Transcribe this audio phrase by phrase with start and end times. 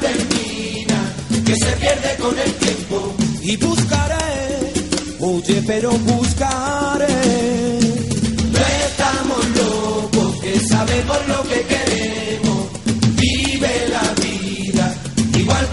[0.00, 0.98] Termina,
[1.44, 3.14] que se pierde con el tiempo.
[3.42, 4.72] y buscaré,
[5.20, 7.19] oye, pero buscaré.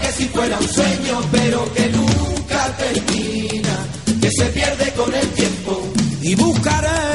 [0.00, 3.86] Que si fuera un sueño, pero que nunca termina,
[4.20, 5.92] que se pierde con el tiempo.
[6.22, 7.07] y buscaré.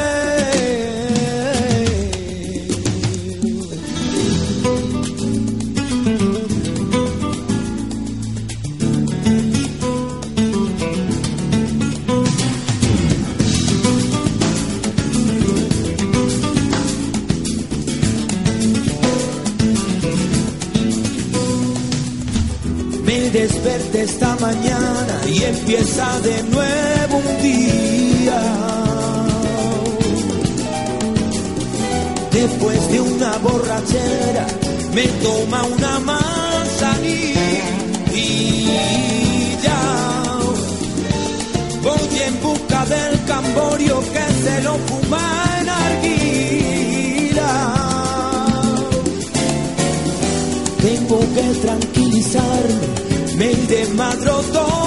[24.03, 28.41] Esta mañana y empieza de nuevo un día.
[32.31, 34.47] Después de una borrachera
[34.93, 37.43] me toma una manzanilla
[41.83, 47.51] Voy en busca del camborio que se lo fuma en arguila.
[50.81, 52.92] Tengo que tranquilizarme,
[53.35, 54.82] me desmadro todos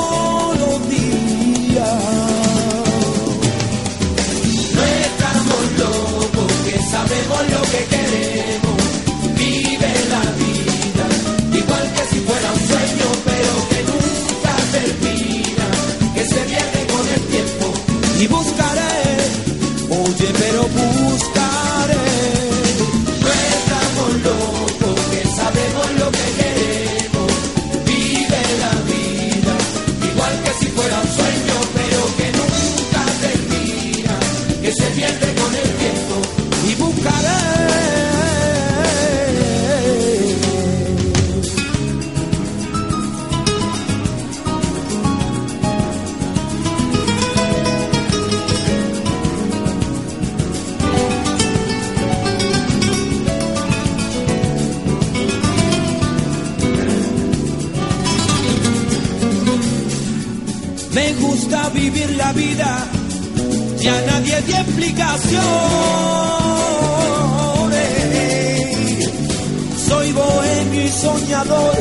[69.88, 71.76] Soy bohemio y soñador,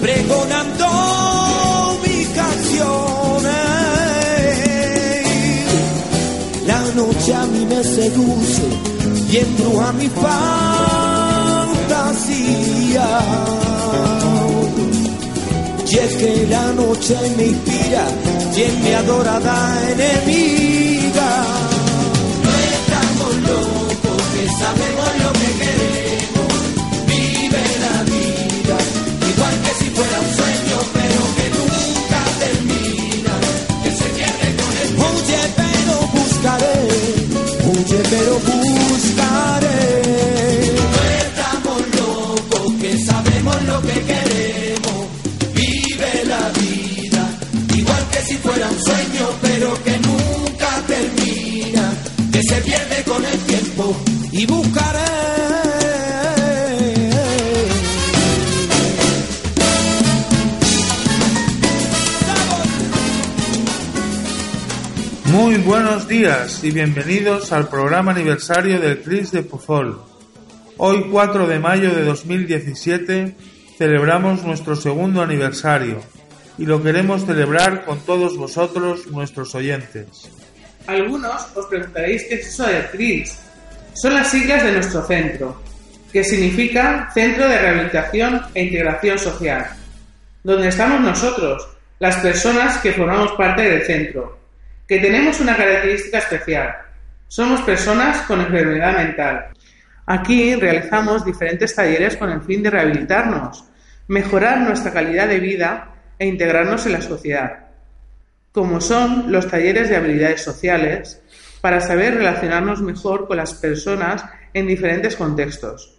[0.00, 0.86] pregonando
[2.04, 3.54] mis canciones.
[6.66, 8.62] La noche a mí me seduce
[9.30, 10.48] y embruja mi fantasía.
[15.86, 18.04] Y es que la noche me inspira
[18.56, 20.83] y es mi adorada enemiga.
[24.64, 26.52] Sabemos lo que queremos.
[27.10, 28.76] Vive la vida,
[29.30, 33.34] igual que si fuera un sueño, pero que nunca termina,
[33.82, 36.80] que se pierde con el Oye, pero buscaré,
[37.74, 39.80] oye, pero buscaré.
[40.92, 45.00] No estamos locos, que sabemos lo que queremos.
[45.58, 47.22] Vive la vida,
[47.80, 49.53] igual que si fuera un sueño, pero
[54.44, 54.98] y buscaré.
[65.26, 70.00] Muy buenos días y bienvenidos al programa aniversario del CRIS de Puzol.
[70.76, 73.34] Hoy 4 de mayo de 2017
[73.78, 76.00] celebramos nuestro segundo aniversario
[76.58, 80.30] y lo queremos celebrar con todos vosotros, nuestros oyentes.
[80.86, 83.43] Algunos os preguntaréis qué es eso de CRIS.
[83.94, 85.62] Son las siglas de nuestro centro,
[86.12, 89.66] que significa Centro de Rehabilitación e Integración Social,
[90.42, 91.68] donde estamos nosotros,
[92.00, 94.38] las personas que formamos parte del centro,
[94.88, 96.74] que tenemos una característica especial.
[97.28, 99.46] Somos personas con enfermedad mental.
[100.06, 103.64] Aquí realizamos diferentes talleres con el fin de rehabilitarnos,
[104.08, 107.66] mejorar nuestra calidad de vida e integrarnos en la sociedad,
[108.50, 111.22] como son los talleres de habilidades sociales,
[111.64, 114.22] para saber relacionarnos mejor con las personas
[114.52, 115.98] en diferentes contextos.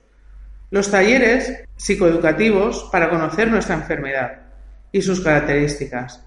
[0.70, 4.42] Los talleres psicoeducativos para conocer nuestra enfermedad
[4.92, 6.24] y sus características.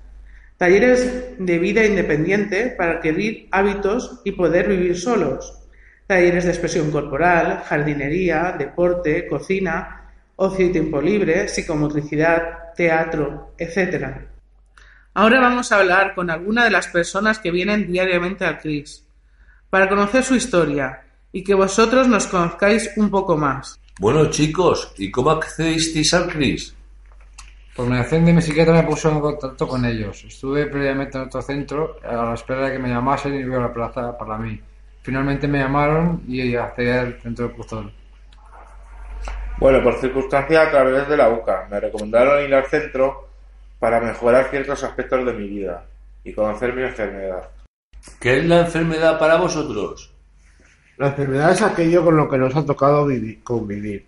[0.56, 5.69] Talleres de vida independiente para adquirir hábitos y poder vivir solos.
[6.08, 14.17] Talleres de expresión corporal, jardinería, deporte, cocina, ocio y tiempo libre, psicomotricidad, teatro, etc.
[15.14, 19.05] Ahora vamos a hablar con alguna de las personas que vienen diariamente al CRIS,
[19.70, 23.79] para conocer su historia y que vosotros nos conozcáis un poco más.
[24.00, 26.75] Bueno, chicos, ¿y cómo accedisteis al CRIS?
[27.75, 30.25] Por mediación de mi psiquiatra me puso en contacto con ellos.
[30.25, 33.73] Estuve previamente en otro centro a la espera de que me llamasen y a la
[33.73, 34.61] plaza para mí.
[35.03, 37.93] Finalmente me llamaron y accedí al centro de Puzol.
[39.59, 41.67] Bueno, por circunstancia a través de la UCA.
[41.70, 43.29] Me recomendaron ir al centro
[43.79, 45.85] para mejorar ciertos aspectos de mi vida
[46.25, 47.49] y conocer mi enfermedad.
[48.20, 50.12] ¿Qué es la enfermedad para vosotros?
[50.96, 53.06] La enfermedad es aquello con lo que nos ha tocado
[53.44, 54.06] convivir,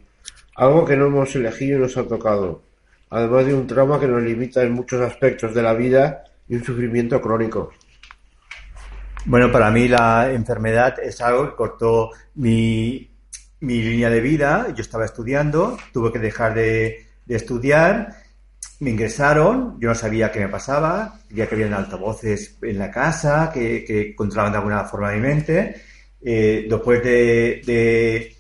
[0.57, 2.63] algo que no hemos elegido y nos ha tocado,
[3.11, 6.65] además de un trauma que nos limita en muchos aspectos de la vida y un
[6.65, 7.71] sufrimiento crónico.
[9.27, 13.11] Bueno, para mí la enfermedad es algo que cortó mi,
[13.61, 14.75] mi línea de vida.
[14.75, 18.17] Yo estaba estudiando, tuve que dejar de, de estudiar
[18.81, 23.51] me ingresaron, yo no sabía qué me pasaba, ya que habían altavoces en la casa
[23.53, 25.77] que, que controlaban de alguna forma mi mente.
[26.23, 28.37] Eh, después de,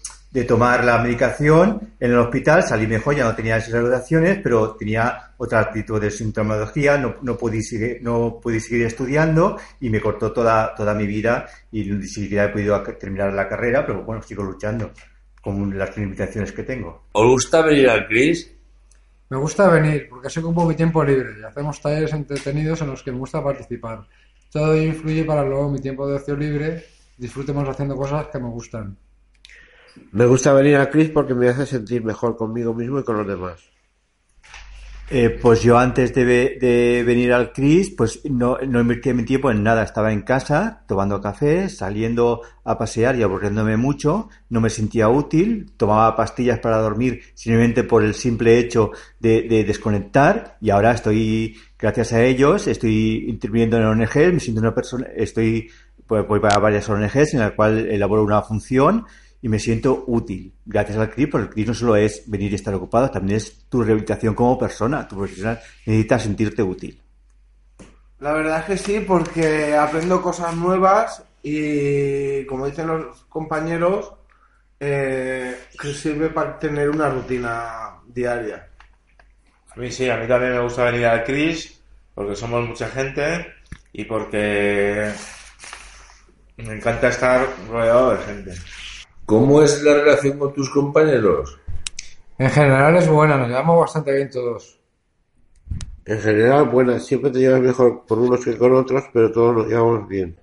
[0.46, 5.32] tomar la medicación en el hospital salí mejor, ya no tenía esas regulaciones, pero tenía
[5.36, 10.74] otro tipo de sintomatología, no, no, pude seguir, no seguir estudiando y me cortó toda,
[10.74, 14.92] toda mi vida y ni siquiera he podido terminar la carrera, pero bueno, sigo luchando
[15.42, 17.04] con las limitaciones que tengo.
[17.12, 18.59] ¿Os gusta venir al CRIS?
[19.30, 23.02] Me gusta venir porque que ocupo mi tiempo libre y hacemos talleres entretenidos en los
[23.02, 24.04] que me gusta participar.
[24.50, 26.84] Todo ello influye para luego mi tiempo de ocio libre
[27.16, 28.96] disfrutemos haciendo cosas que me gustan.
[30.10, 33.26] Me gusta venir a Cris porque me hace sentir mejor conmigo mismo y con los
[33.26, 33.69] demás.
[35.12, 39.50] Eh, pues yo antes de, de, venir al CRIS, pues no, no invertía mi tiempo
[39.50, 39.82] en nada.
[39.82, 44.28] Estaba en casa, tomando café, saliendo a pasear y aburriéndome mucho.
[44.50, 45.72] No me sentía útil.
[45.76, 50.56] Tomaba pastillas para dormir simplemente por el simple hecho de, de desconectar.
[50.60, 55.70] Y ahora estoy, gracias a ellos, estoy interviniendo en ONGs, me siento una persona, estoy,
[56.06, 59.06] pues, voy para varias ONGs en la cual elaboro una función
[59.42, 62.54] y me siento útil gracias al CRIS, porque el CRIS no solo es venir y
[62.54, 67.00] estar ocupado, también es tu rehabilitación como persona, tu profesional, necesitas sentirte útil.
[68.20, 74.12] La verdad es que sí, porque aprendo cosas nuevas y, como dicen los compañeros,
[74.78, 78.68] eh, que sirve para tener una rutina diaria.
[79.70, 81.80] A mí sí, a mí también me gusta venir al CRIS,
[82.14, 83.54] porque somos mucha gente
[83.92, 85.10] y porque
[86.58, 88.54] me encanta estar rodeado de gente.
[89.30, 91.56] ¿Cómo es la relación con tus compañeros?
[92.36, 94.80] En general es buena, nos llevamos bastante bien todos.
[96.04, 99.68] En general buena, siempre te llevas mejor por unos que con otros, pero todos nos
[99.68, 100.36] llevamos bien.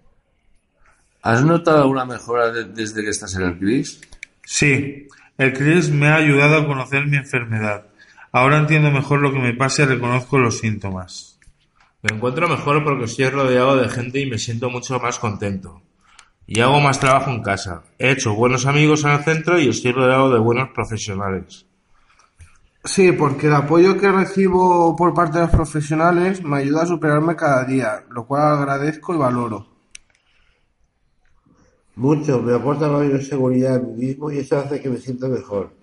[1.22, 4.00] ¿Has notado alguna mejora de, desde que estás en el CRIS?
[4.46, 7.88] Sí, el CRIS me ha ayudado a conocer mi enfermedad.
[8.32, 11.38] Ahora entiendo mejor lo que me pasa y reconozco los síntomas.
[12.04, 15.82] Me encuentro mejor porque estoy rodeado de gente y me siento mucho más contento.
[16.48, 17.84] Y hago más trabajo en casa.
[18.00, 21.66] He hecho buenos amigos en el centro y estoy rodeado de buenos profesionales.
[22.86, 27.36] Sí, porque el apoyo que recibo por parte de los profesionales me ayuda a superarme
[27.36, 29.68] cada día, lo cual agradezco y valoro.
[31.98, 35.74] Mucho, me aporta mayor seguridad a mí mismo y eso hace que me sienta mejor.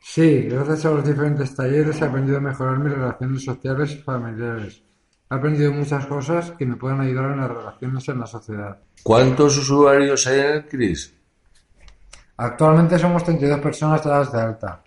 [0.00, 4.85] Sí, gracias a los diferentes talleres he aprendido a mejorar mis relaciones sociales y familiares.
[5.28, 8.78] He aprendido muchas cosas que me pueden ayudar en las relaciones en la sociedad.
[9.02, 11.14] ¿Cuántos usuarios hay en el CRIS?
[12.36, 14.82] Actualmente somos 32 personas dadas de alta.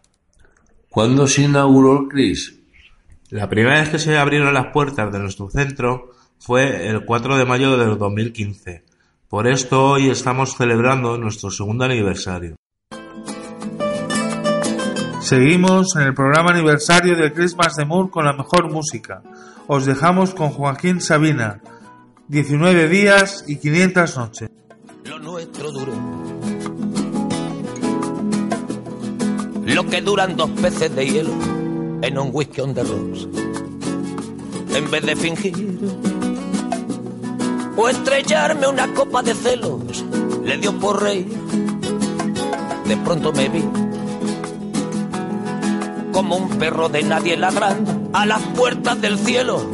[0.89, 2.58] ¿Cuándo se inauguró el CRIS?
[3.31, 7.46] La primera vez que se abrieron las puertas de nuestro centro fue el 4 de
[7.46, 8.86] mayo de 2015.
[9.27, 12.55] Por esto hoy estamos celebrando nuestro segundo aniversario.
[15.19, 19.22] Seguimos en el programa aniversario del Christmas de Moore con la mejor música.
[19.71, 21.61] Os dejamos con Joaquín Sabina,
[22.27, 24.49] 19 días y 500 noches.
[25.03, 25.93] Lo nuestro duró.
[29.67, 31.33] Lo que duran dos peces de hielo
[32.01, 33.27] en un whisky on the rocks.
[34.73, 35.77] En vez de fingir
[37.77, 40.03] o estrellarme una copa de celos.
[40.45, 41.27] Le dio por rey.
[42.88, 43.88] De pronto me vi
[46.19, 49.65] como un perro de nadie ladrando a las puertas del cielo.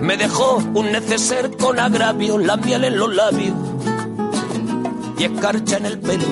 [0.00, 3.56] Me dejó un neceser con agravio, la miel en los labios
[5.18, 6.26] y escarcha en el pelo.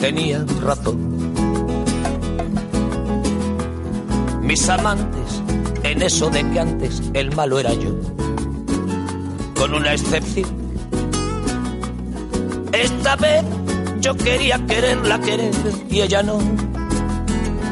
[0.00, 0.98] Tenía razón.
[4.42, 5.40] Mis amantes,
[5.84, 7.94] en eso de que antes el malo era yo,
[9.54, 10.50] con una excepción.
[12.72, 13.44] Esta vez
[14.00, 15.52] yo quería quererla querer
[15.90, 16.38] y ella no,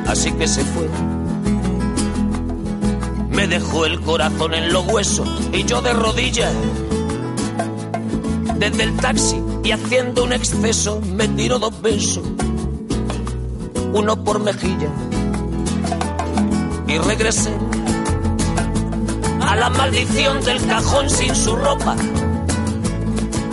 [0.06, 0.88] así que se fue.
[3.30, 6.52] Me dejó el corazón en los huesos y yo de rodillas.
[8.58, 12.24] Desde el taxi y haciendo un exceso me tiró dos besos,
[13.92, 14.88] uno por mejilla.
[16.86, 17.52] Y regresé
[19.40, 21.96] a la maldición del cajón sin su ropa,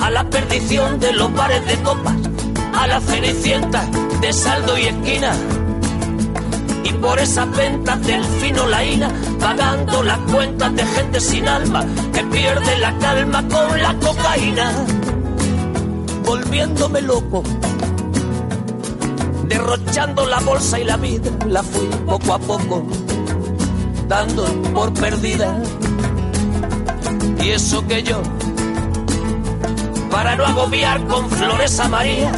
[0.01, 2.15] a la perdición de los bares de copas,
[2.77, 3.86] a la cenicienta
[4.22, 5.34] de saldo y esquina.
[6.84, 12.24] Y por esas ventas del fino laína, pagando las cuentas de gente sin alma que
[12.24, 14.72] pierde la calma con la cocaína,
[16.24, 17.44] volviéndome loco.
[19.48, 22.86] Derrochando la bolsa y la vida, la fui poco a poco
[24.08, 25.62] dando por perdida.
[27.44, 28.22] Y eso que yo,
[30.12, 32.32] para no agobiar con flores a María,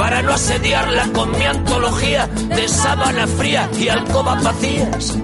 [0.00, 5.18] para no asediarla con mi antología de sábana fría y alcobas vacías,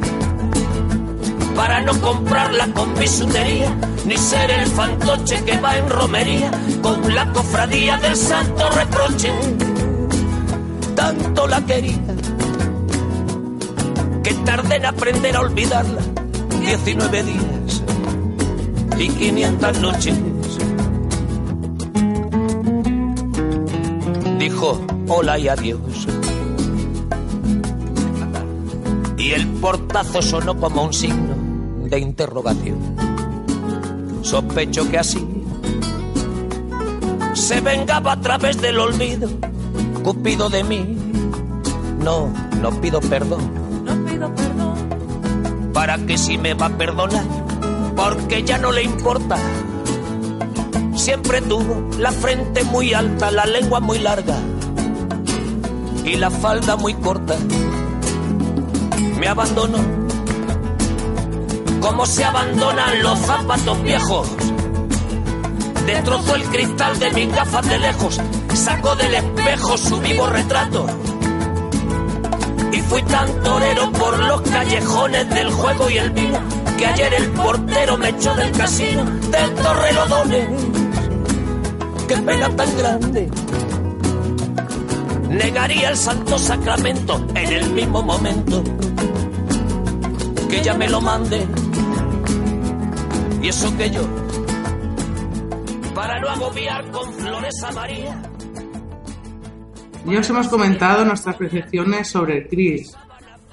[1.56, 6.50] para no comprarla con bisutería, ni ser el fantoche que va en romería
[6.83, 9.33] con la cofradía del santo reproche.
[10.95, 12.14] Tanto la quería
[14.23, 16.02] que tardé en aprender a olvidarla
[16.61, 17.83] 19 días
[18.99, 20.36] y 500 noches.
[25.09, 26.07] Hola y adiós.
[29.17, 31.35] Y el portazo sonó como un signo
[31.85, 32.79] de interrogación.
[34.23, 35.27] Sospecho que así
[37.35, 39.29] se vengaba a través del olvido,
[40.03, 40.97] Cupido de mí.
[42.03, 43.67] No, no pido perdón
[45.73, 47.25] para que si me va a perdonar,
[47.95, 49.37] porque ya no le importa.
[50.95, 54.37] Siempre tuvo la frente muy alta, la lengua muy larga
[56.07, 57.37] y la falda muy corta.
[59.19, 59.79] Me abandonó,
[61.81, 64.29] como se abandonan los zapatos viejos.
[65.85, 68.21] Destrozó el cristal de mis gafas de lejos,
[68.55, 70.87] sacó del espejo su vivo retrato
[72.73, 76.39] y fui tan torero por los callejones del juego y el vino
[76.77, 80.49] que ayer el portero me echó del casino del Torrelodones.
[82.07, 83.31] Qué pena tan grande.
[85.37, 88.64] Negaría el santo sacramento en el mismo momento
[90.49, 91.47] que ya me lo mande.
[93.43, 94.00] Y eso que yo,
[95.95, 98.23] para no agobiar con flores a María.
[100.07, 102.97] Ya os hemos comentado nuestras percepciones sobre el CRIS,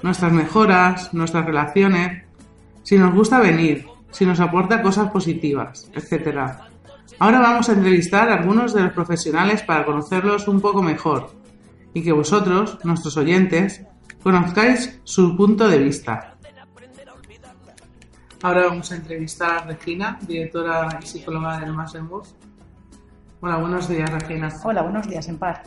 [0.02, 2.22] nuestras mejoras, nuestras relaciones,
[2.82, 6.38] si nos gusta venir, si nos aporta cosas positivas, etc.
[7.18, 11.43] Ahora vamos a entrevistar a algunos de los profesionales para conocerlos un poco mejor
[11.94, 13.82] y que vosotros, nuestros oyentes,
[14.22, 16.34] conozcáis su punto de vista.
[18.42, 22.26] Ahora vamos a entrevistar a Regina, directora y psicóloga del Masenburg.
[23.40, 24.52] Hola, buenos días, Regina.
[24.64, 25.60] Hola, buenos días, en paz.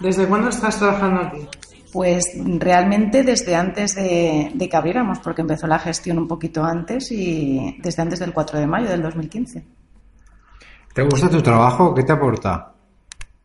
[0.00, 1.46] ¿Desde cuándo estás trabajando aquí?
[1.92, 2.24] Pues
[2.58, 7.76] realmente desde antes de, de, que abriéramos, porque empezó la gestión un poquito antes y
[7.80, 9.64] desde antes del 4 de mayo del 2015.
[10.94, 11.94] ¿Te gusta tu trabajo?
[11.94, 12.77] ¿Qué te aporta?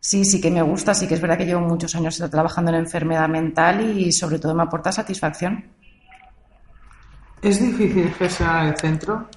[0.06, 2.80] Sí, sí que me gusta, sí que es verdad que llevo muchos años trabajando en
[2.80, 5.64] enfermedad mental y sobre todo me aporta satisfacción.
[7.42, 9.30] ¿Es difícil gestionar el centro?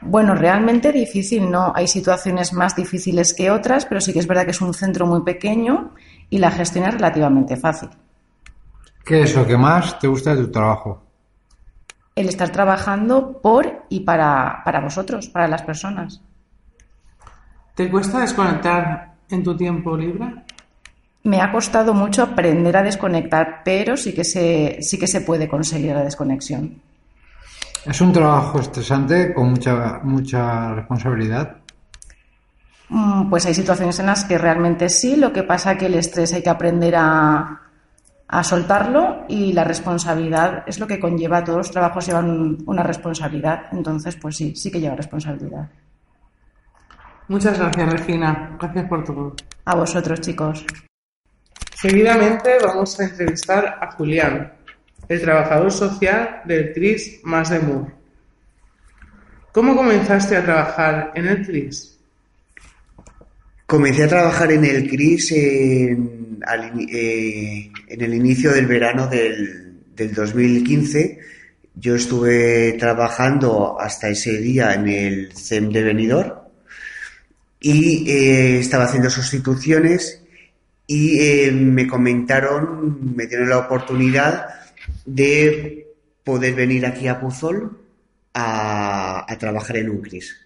[0.00, 1.72] Bueno, realmente difícil no.
[1.76, 5.06] Hay situaciones más difíciles que otras, pero sí que es verdad que es un centro
[5.06, 5.94] muy pequeño
[6.28, 7.90] y la gestión es relativamente fácil.
[9.04, 11.04] ¿Qué es lo que más te gusta de tu trabajo?
[12.16, 16.20] El estar trabajando por y para, para vosotros, para las personas.
[17.76, 20.34] ¿Te cuesta desconectar en tu tiempo libre?
[21.24, 25.48] Me ha costado mucho aprender a desconectar, pero sí que se, sí que se puede
[25.48, 26.80] conseguir la desconexión.
[27.84, 31.56] ¿Es un trabajo estresante con mucha, mucha responsabilidad?
[32.88, 36.32] Mm, Pues hay situaciones en las que realmente sí, lo que pasa que el estrés
[36.32, 37.60] hay que aprender a,
[38.28, 43.62] a soltarlo y la responsabilidad es lo que conlleva, todos los trabajos llevan una responsabilidad,
[43.72, 45.68] entonces pues sí, sí que lleva responsabilidad.
[47.28, 48.56] Muchas gracias, Regina.
[48.60, 49.34] Gracias por todo.
[49.64, 50.64] A vosotros, chicos.
[51.74, 54.52] Seguidamente vamos a entrevistar a Julián,
[55.08, 57.92] el trabajador social del CRIS Más de Mur.
[59.52, 61.98] ¿Cómo comenzaste a trabajar en el CRIS?
[63.66, 69.08] Comencé a trabajar en el CRIS en, al ini- eh, en el inicio del verano
[69.08, 71.18] del, del 2015.
[71.74, 76.45] Yo estuve trabajando hasta ese día en el CEM de Benidorm
[77.60, 80.22] y eh, estaba haciendo sustituciones
[80.86, 84.46] y eh, me comentaron, me dieron la oportunidad
[85.04, 85.88] de
[86.24, 87.78] poder venir aquí a Puzol
[88.34, 90.36] a, a trabajar en un CRIS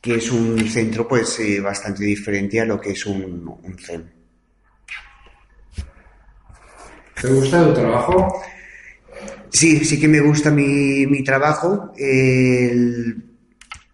[0.00, 3.22] que es un centro pues eh, bastante diferente a lo que es un,
[3.62, 4.04] un CEM.
[7.20, 8.40] ¿Te gusta tu trabajo?
[9.50, 11.92] Sí, sí que me gusta mi, mi trabajo.
[11.96, 13.24] El-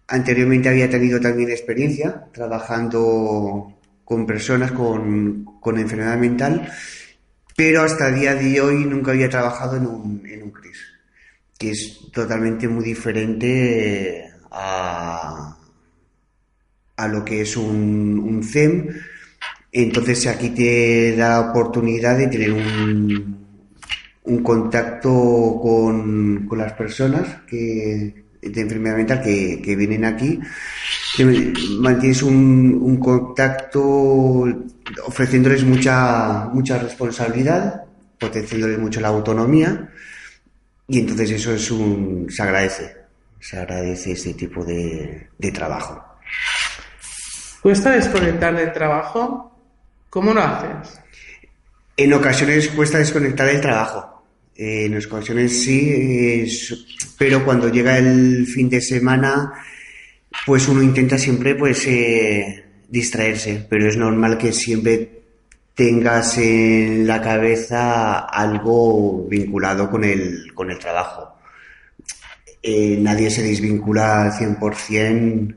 [0.07, 6.69] anteriormente había tenido también experiencia trabajando con personas con, con enfermedad mental,
[7.55, 10.77] pero hasta el día de hoy nunca había trabajado en un, en un CRIS,
[11.57, 15.57] que es totalmente muy diferente a,
[16.97, 18.89] a lo que es un, un CEM.
[19.71, 23.45] Entonces aquí te da la oportunidad de tener un,
[24.23, 30.39] un contacto con, con las personas que, de enfermedad mental que, que vienen aquí.
[31.15, 34.45] Que mantienes un, un contacto
[35.05, 37.83] ofreciéndoles mucha, mucha responsabilidad,
[38.19, 39.89] potenciándoles mucho la autonomía
[40.87, 42.95] y entonces eso es un, se agradece,
[43.39, 46.03] se agradece este tipo de, de trabajo.
[47.61, 49.51] ¿Cuesta desconectar del trabajo?
[50.09, 51.01] ¿Cómo lo haces?
[51.97, 54.14] En ocasiones cuesta desconectar del trabajo.
[54.57, 56.47] Eh, en ocasiones sí,
[57.17, 59.51] pero cuando llega el fin de semana,
[60.45, 65.09] pues uno intenta siempre pues eh, distraerse, pero es normal que siempre
[65.73, 71.37] tengas en la cabeza algo vinculado con el, con el trabajo.
[72.63, 75.55] Eh, nadie se desvincula al 100%,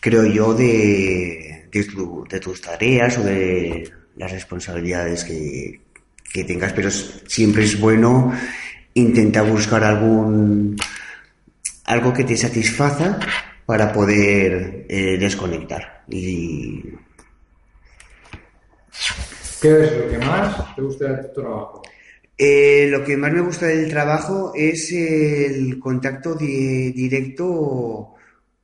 [0.00, 5.80] creo yo, de, de tus tareas o de las responsabilidades que,
[6.32, 8.32] que tengas, pero siempre es bueno
[8.94, 10.76] intentar buscar algún
[11.84, 13.18] algo que te satisfaza
[13.64, 16.82] para poder eh, desconectar y
[19.60, 21.82] ¿Qué es lo que más te gusta de tu trabajo?
[22.38, 28.14] Eh, lo que más me gusta del trabajo es el contacto di- directo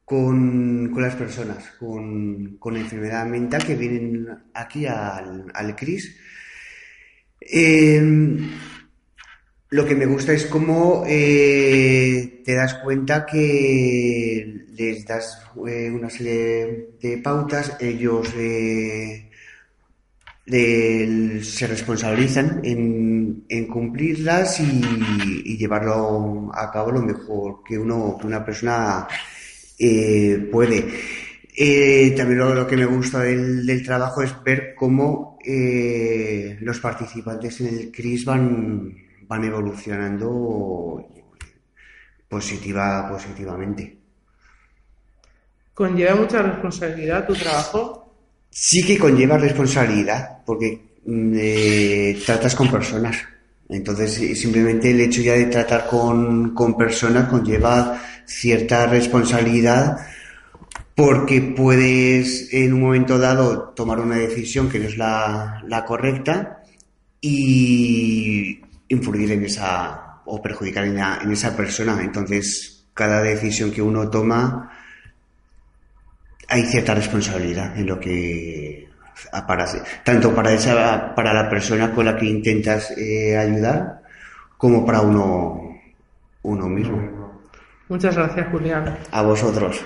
[0.04, 6.16] con, con las personas con, con enfermedad mental que vienen aquí al, al CRIS.
[7.50, 8.00] Eh,
[9.70, 16.10] lo que me gusta es cómo eh, te das cuenta que les das eh, una
[16.10, 19.30] serie de pautas, ellos eh,
[20.46, 28.26] de- se responsabilizan en, cumplirlas y, y llevarlo a cabo lo mejor que uno que
[28.26, 29.06] una persona
[29.78, 30.84] eh, puede.
[31.54, 36.80] Eh, también lo, lo que me gusta del, del trabajo es ver cómo eh, los
[36.80, 38.94] participantes en el CRIS van,
[39.26, 41.06] van evolucionando
[42.28, 43.98] positiva, positivamente.
[45.74, 48.14] ¿Conlleva mucha responsabilidad tu trabajo?
[48.48, 53.16] Sí que conlleva responsabilidad, porque mm, eh, tratas con personas.
[53.68, 59.96] Entonces, eh, simplemente el hecho ya de tratar con, con personas conlleva cierta responsabilidad
[60.94, 66.62] porque puedes en un momento dado tomar una decisión que no es la, la correcta
[67.20, 71.98] y influir en esa o perjudicar en, la- en esa persona.
[72.02, 74.70] Entonces, cada decisión que uno toma
[76.48, 78.88] hay cierta responsabilidad en lo que
[79.46, 79.66] para,
[80.04, 84.02] tanto para esa para la persona con la que intentas eh, ayudar
[84.58, 85.78] como para uno
[86.42, 87.40] uno mismo
[87.88, 88.98] Muchas gracias, Julián.
[89.10, 89.82] a vosotros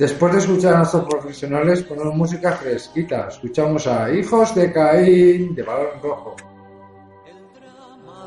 [0.00, 3.28] Después de escuchar a nuestros profesionales, ponemos música fresquita.
[3.28, 6.36] Escuchamos a Hijos de Caín de Balón Rojo.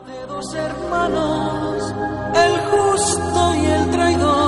[0.05, 1.95] de dos hermanos,
[2.35, 4.42] el justo y el traidor.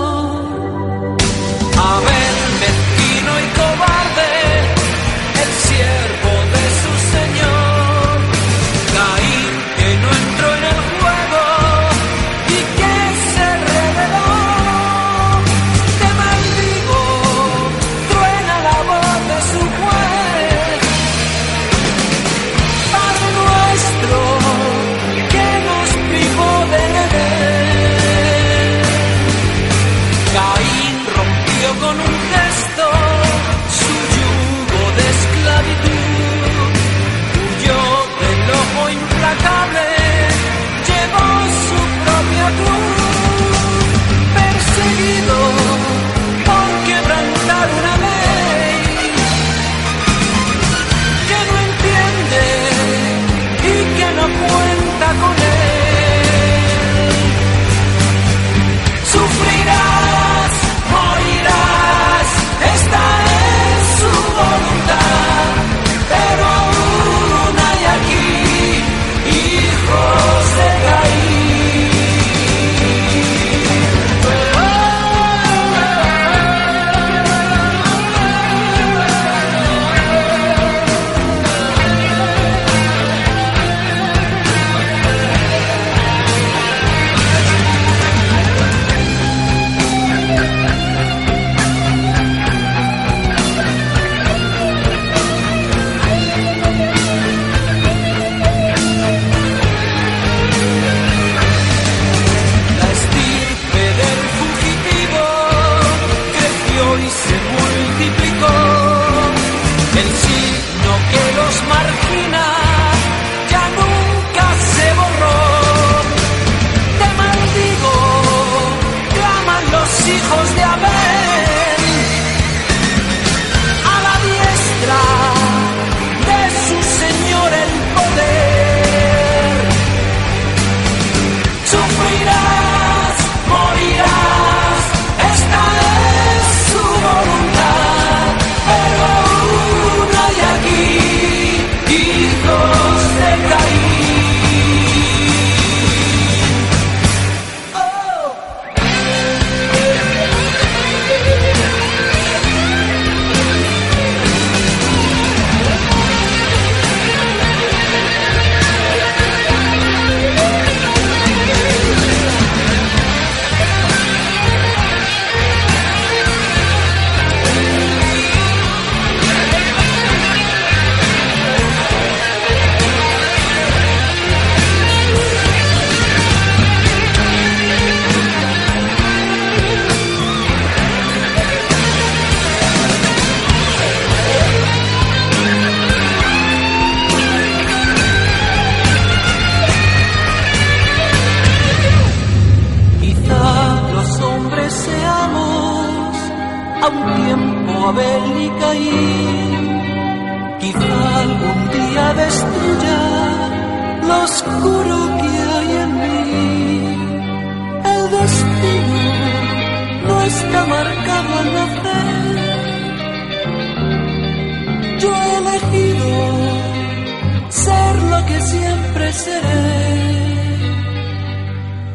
[218.28, 219.96] Que siempre seré.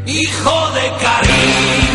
[0.07, 1.90] Hijo de Karim.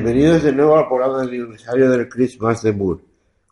[0.00, 3.02] Bienvenidos de nuevo al programa del aniversario del Christmas de Moore.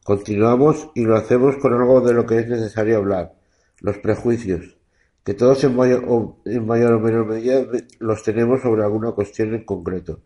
[0.04, 3.32] Continuamos y lo hacemos con algo de lo que es necesario hablar,
[3.80, 4.78] los prejuicios,
[5.24, 7.66] que todos en mayor o, en mayor o menor medida
[7.98, 10.20] los tenemos sobre alguna cuestión en concreto.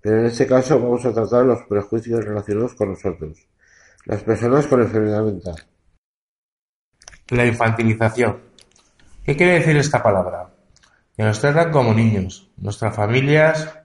[0.00, 3.48] Pero en este caso vamos a tratar los prejuicios relacionados con nosotros,
[4.04, 5.56] las personas con enfermedad mental.
[7.30, 8.38] La infantilización.
[9.24, 10.48] ¿Qué quiere decir esta palabra?
[11.16, 12.52] Que nos tratan como niños.
[12.56, 13.80] Nuestras familias,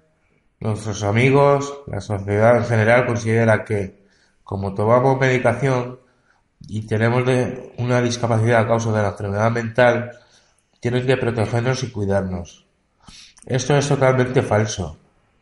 [0.62, 4.06] nuestros amigos, la sociedad en general considera que,
[4.44, 6.00] como tomamos medicación
[6.68, 7.24] y tenemos
[7.78, 10.12] una discapacidad a causa de la enfermedad mental,
[10.80, 12.68] tienen que protegernos y cuidarnos.
[13.46, 14.98] Esto es totalmente falso.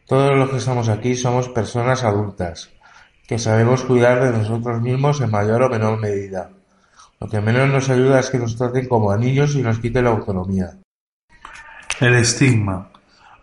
[0.08, 2.70] Todos los que estamos aquí somos personas adultas,
[3.28, 6.50] que sabemos cuidar de nosotros mismos en mayor o menor medida.
[7.20, 10.12] Lo que menos nos ayuda es que nos traten como niños y nos quiten la
[10.12, 10.78] autonomía.
[12.00, 12.90] El estigma.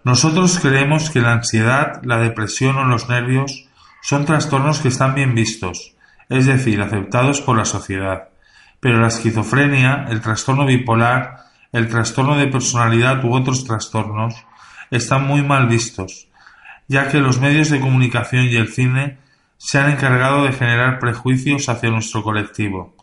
[0.07, 3.67] Nosotros creemos que la ansiedad, la depresión o los nervios
[4.01, 5.97] son trastornos que están bien vistos,
[6.29, 8.29] es decir, aceptados por la sociedad.
[8.79, 14.37] Pero la esquizofrenia, el trastorno bipolar, el trastorno de personalidad u otros trastornos
[14.93, 16.29] están muy mal vistos,
[16.87, 19.19] ya que los medios de comunicación y el cine
[19.57, 22.95] se han encargado de generar prejuicios hacia nuestro colectivo.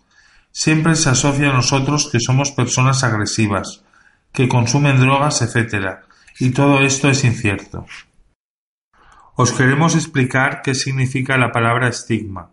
[0.54, 3.84] Siempre se asocia a nosotros que somos personas agresivas,
[4.32, 5.98] que consumen drogas, etc.
[6.46, 7.86] Y todo esto es incierto.
[9.38, 12.52] Os queremos explicar qué significa la palabra estigma.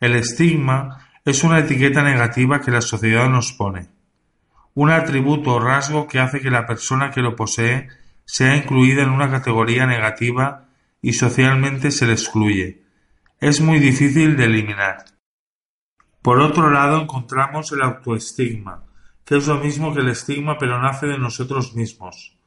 [0.00, 3.86] El estigma es una etiqueta negativa que la sociedad nos pone.
[4.74, 7.86] Un atributo o rasgo que hace que la persona que lo posee
[8.24, 10.66] sea incluida en una categoría negativa
[11.00, 12.82] y socialmente se le excluye.
[13.38, 15.04] Es muy difícil de eliminar.
[16.20, 18.82] Por otro lado encontramos el autoestigma,
[19.24, 22.39] que es lo mismo que el estigma pero nace de nosotros mismos.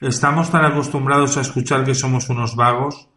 [0.00, 3.08] Estamos tan acostumbrados a escuchar que somos unos vagos,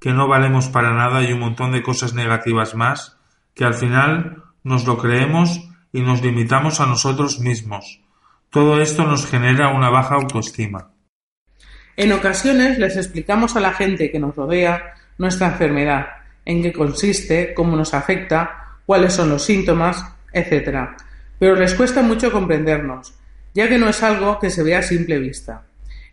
[0.00, 3.18] que no valemos para nada y un montón de cosas negativas más,
[3.52, 5.60] que al final nos lo creemos
[5.92, 8.00] y nos limitamos a nosotros mismos.
[8.48, 10.92] Todo esto nos genera una baja autoestima.
[11.98, 16.06] En ocasiones les explicamos a la gente que nos rodea nuestra enfermedad,
[16.46, 20.88] en qué consiste, cómo nos afecta, cuáles son los síntomas, etc.
[21.38, 23.12] Pero les cuesta mucho comprendernos,
[23.52, 25.66] ya que no es algo que se vea a simple vista.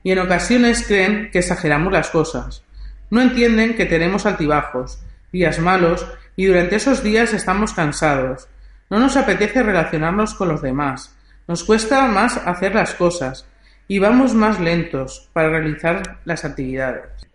[0.08, 2.63] Y en ocasiones creen que exageramos las cosas.
[3.10, 8.48] No entienden que tenemos altibajos, días malos, y durante esos días estamos cansados.
[8.89, 11.13] No nos apetece relacionarnos con los demás.
[11.46, 13.50] Nos cuesta más hacer las cosas
[13.89, 17.28] y vamos más lentos para realizar las actividades.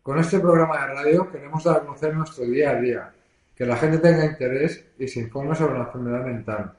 [0.00, 3.10] Con este programa de radio queremos dar a conocer nuestro día a día,
[3.56, 6.72] que la gente tenga interés y se informe sobre la enfermedad mental,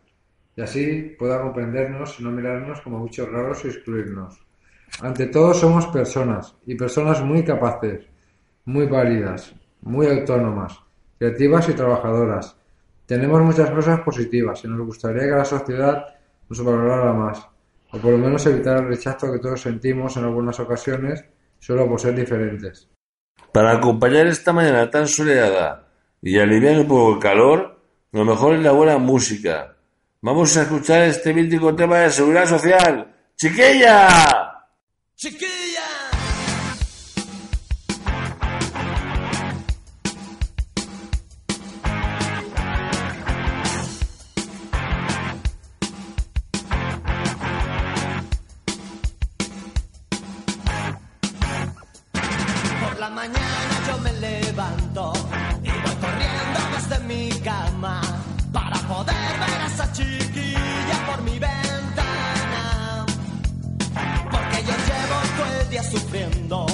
[0.56, 4.43] y así pueda comprendernos y no mirarnos como bichos raros y excluirnos.
[5.02, 8.06] Ante todo somos personas, y personas muy capaces,
[8.66, 10.80] muy válidas, muy autónomas,
[11.18, 12.56] creativas y trabajadoras.
[13.06, 16.06] Tenemos muchas cosas positivas y nos gustaría que la sociedad
[16.48, 17.46] nos valorara más,
[17.92, 21.26] o por lo menos evitar el rechazo que todos sentimos en algunas ocasiones
[21.60, 22.90] solo por ser diferentes.
[23.52, 25.88] Para acompañar esta mañana tan soleada
[26.22, 27.80] y aliviar un poco el calor,
[28.12, 29.76] lo mejor es la buena música.
[30.22, 33.14] Vamos a escuchar este mítico tema de seguridad social.
[33.36, 34.53] ¡Chiquilla!
[35.24, 35.53] Chiquilla.
[65.94, 66.66] Sufriendo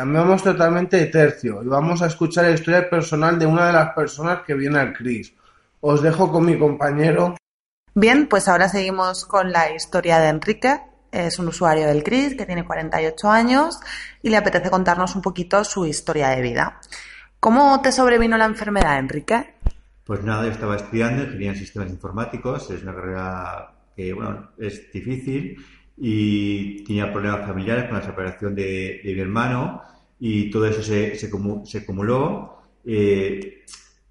[0.00, 3.92] Cambiamos totalmente de tercio y vamos a escuchar la historia personal de una de las
[3.92, 5.34] personas que viene al CRIS.
[5.82, 7.36] Os dejo con mi compañero.
[7.94, 10.80] Bien, pues ahora seguimos con la historia de Enrique.
[11.12, 13.78] Es un usuario del CRIS que tiene 48 años
[14.22, 16.80] y le apetece contarnos un poquito su historia de vida.
[17.38, 19.56] ¿Cómo te sobrevino la enfermedad, Enrique?
[20.04, 24.90] Pues nada, yo estaba estudiando ingeniería en sistemas informáticos, es una carrera que, bueno, es
[24.90, 25.58] difícil
[26.00, 29.82] y tenía problemas familiares con la separación de, de mi hermano
[30.18, 31.30] y todo eso se, se,
[31.64, 32.62] se acumuló.
[32.84, 33.64] Eh,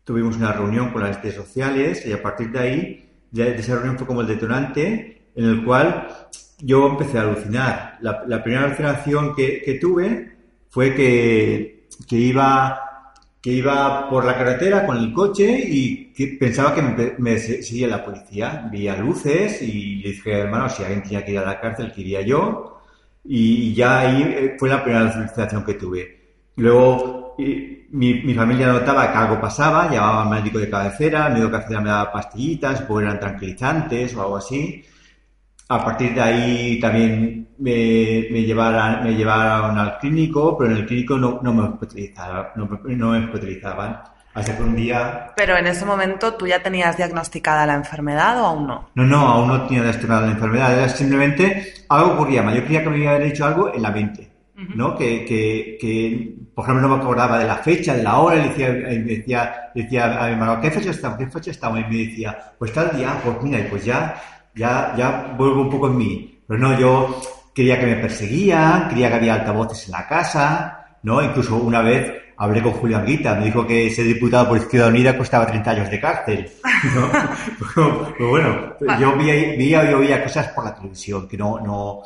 [0.03, 3.97] tuvimos una reunión con las redes sociales y a partir de ahí, de esa reunión
[3.97, 6.07] fue como el detonante en el cual
[6.59, 7.97] yo empecé a alucinar.
[8.01, 10.37] La, la primera alucinación que, que tuve
[10.69, 12.88] fue que, que iba
[13.41, 17.87] que iba por la carretera con el coche y que pensaba que me, me seguía
[17.87, 18.67] la policía.
[18.71, 22.01] Veía luces y le dije, hermano, si alguien tenía que ir a la cárcel, que
[22.01, 22.81] iría yo.
[23.23, 26.19] Y ya ahí eh, fue la primera alucinación que tuve.
[26.57, 31.33] Luego, eh, mi, mi familia notaba que algo pasaba, llamaba al médico de cabecera, el
[31.33, 34.83] médico de cabecera me daba pastillitas, pues eran tranquilizantes o algo así.
[35.71, 40.85] A partir de ahí también me, me, llevaron, me llevaron al clínico, pero en el
[40.87, 44.01] clínico no, no me hospitalizaban, no, no me hospitalizaban.
[44.33, 48.45] Hasta que un día, Pero en ese momento tú ya tenías diagnosticada la enfermedad o
[48.45, 48.89] aún no?
[48.93, 52.53] no, no, aún no tenía diagnosticada la enfermedad, era simplemente algo ocurría.
[52.53, 54.31] Yo creía que me había dicho algo en la mente,
[54.75, 54.95] ¿no?
[54.95, 58.41] Que, que, que, por ejemplo, no me acordaba de la fecha, de la hora, y
[58.41, 61.17] le decía, me decía, decía a mi hermano, ¿qué fecha estamos?
[61.17, 61.79] ¿Qué fecha estamos?
[61.79, 64.15] Y me decía, pues tal día, pues mira, y pues ya,
[64.55, 66.41] ya, ya vuelvo un poco en mí.
[66.47, 67.21] Pero no, yo
[67.53, 71.21] creía que me perseguían, creía que había altavoces en la casa, ¿no?
[71.21, 75.17] Incluso una vez hablé con Julián Guita, me dijo que ser diputado por Izquierda Unida
[75.17, 76.51] costaba 30 años de cárcel.
[76.95, 77.09] ¿no?
[78.17, 82.01] Pero, bueno, yo veía, veía, yo veía cosas por la televisión que no, no,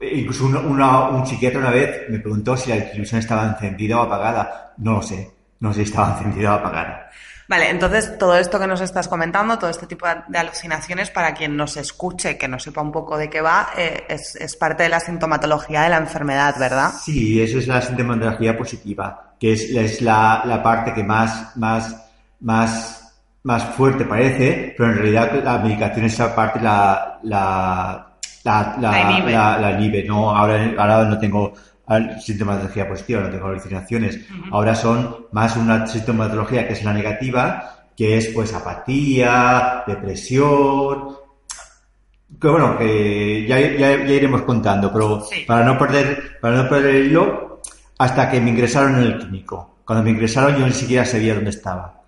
[0.00, 4.74] incluso un psiquiatra una vez me preguntó si la televisión estaba encendida o apagada.
[4.78, 7.10] No lo sé, no sé si estaba encendida o apagada.
[7.48, 11.56] Vale, entonces todo esto que nos estás comentando, todo este tipo de alucinaciones, para quien
[11.56, 14.90] nos escuche, que no sepa un poco de qué va, eh, es, es parte de
[14.90, 16.90] la sintomatología de la enfermedad, ¿verdad?
[17.02, 21.96] Sí, eso es la sintomatología positiva, que es, es la, la parte que más, más,
[22.40, 28.08] más, más fuerte parece, pero en realidad la medicación esa parte la, la,
[28.44, 29.32] la, la, La inhibe.
[29.32, 30.36] la- la inhibe, ¿no?
[30.36, 31.54] Ahora, ahora no tengo
[31.88, 34.20] al- sintomatología positiva, no tengo alucinaciones.
[34.50, 41.16] Ahora son más una sintomatología que es la negativa, que es pues apatía, depresión,
[42.40, 46.94] que bueno, que ya, ya, ya iremos contando, pero para no perder, para no perder
[46.94, 47.60] el hilo,
[47.98, 49.78] hasta que me ingresaron en el clínico.
[49.84, 52.02] Cuando me ingresaron yo ni siquiera sabía dónde estaba.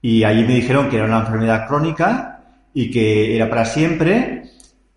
[0.00, 2.40] Y allí me dijeron que era una enfermedad crónica
[2.74, 4.42] y que era para siempre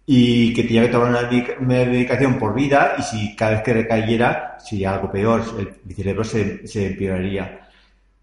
[0.07, 3.61] y que tenía que tomar una medic- una medicación por vida y si cada vez
[3.63, 7.61] que recayera, si algo peor, el, mi cerebro se, se empeoraría.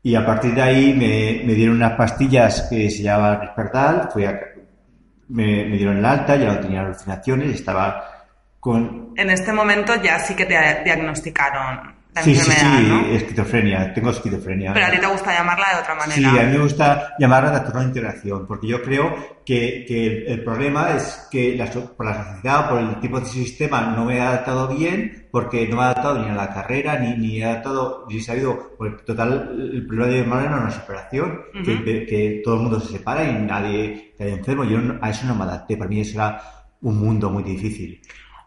[0.02, 4.24] Y a partir de ahí me, me dieron unas pastillas que se llamaban Risperidal, fui
[4.24, 4.40] a,
[5.28, 8.26] me, me dieron el alta, ya no tenía alucinaciones, estaba
[8.60, 9.12] con...
[9.16, 13.16] En este momento ya sí que te diagnosticaron la Sí, sí, enfermedad, sí, ¿no?
[13.16, 14.72] esquizofrenia, tengo esquizofrenia.
[14.74, 16.14] Pero a ti te gusta llamarla de otra manera.
[16.14, 20.44] Sí, a mí me gusta llamarla trastorno de integración, porque yo creo que, que el,
[20.44, 24.20] problema es que la por la sociedad, por el tipo de sistema, no me he
[24.20, 28.04] adaptado bien, porque no me he adaptado ni a la carrera, ni, ni he adaptado,
[28.08, 32.42] ni he sabido, pues total, el problema de mi hermano era una separación, que, que
[32.44, 34.64] todo el mundo se separa y nadie queda enfermo.
[34.64, 36.40] Yo no- a eso no me adapté, para mí eso era
[36.82, 38.00] un mundo muy difícil.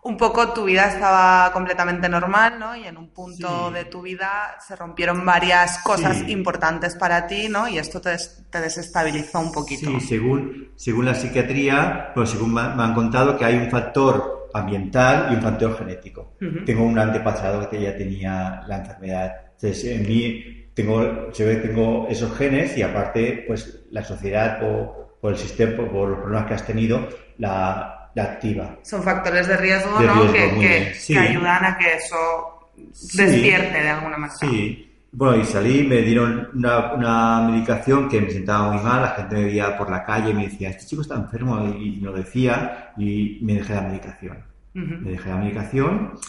[0.08, 2.76] Un poco tu vida estaba completamente normal, ¿no?
[2.76, 6.32] Y en un punto de tu vida se rompieron varias cosas Sí.
[6.32, 7.68] importantes para ti, ¿no?
[7.68, 9.90] Y esto te, des- te desestabilizó un poquito.
[9.90, 15.30] Sí, según, según la psiquiatría, pues según me, han contado que hay un factor ambiental
[15.32, 16.36] y un factor genético.
[16.68, 19.32] Tengo un antepasado que ya tenía la enfermedad.
[19.54, 25.18] Entonces, en mí tengo, se ve tengo esos genes y aparte, pues la sociedad o,
[25.20, 28.78] o el sistema, por los problemas que has tenido, la, la activa.
[28.82, 30.14] Son factores de riesgo, De ¿no?
[30.14, 30.94] riesgo, que, que-.
[30.96, 31.14] Sí.
[31.14, 33.18] que ayudan a que eso Sí.
[33.18, 34.38] despierte de alguna manera.
[34.40, 34.82] Sí.
[35.12, 39.36] Bueno, y salí, me dieron una, una medicación que me sentaba muy mal, la gente
[39.36, 42.12] me veía por la calle y me decía, este chico está enfermo, y, y lo
[42.12, 44.38] decía, y me dejé la medicación.
[44.76, 44.96] Ujú.
[45.02, 46.20] Me dejé la medicación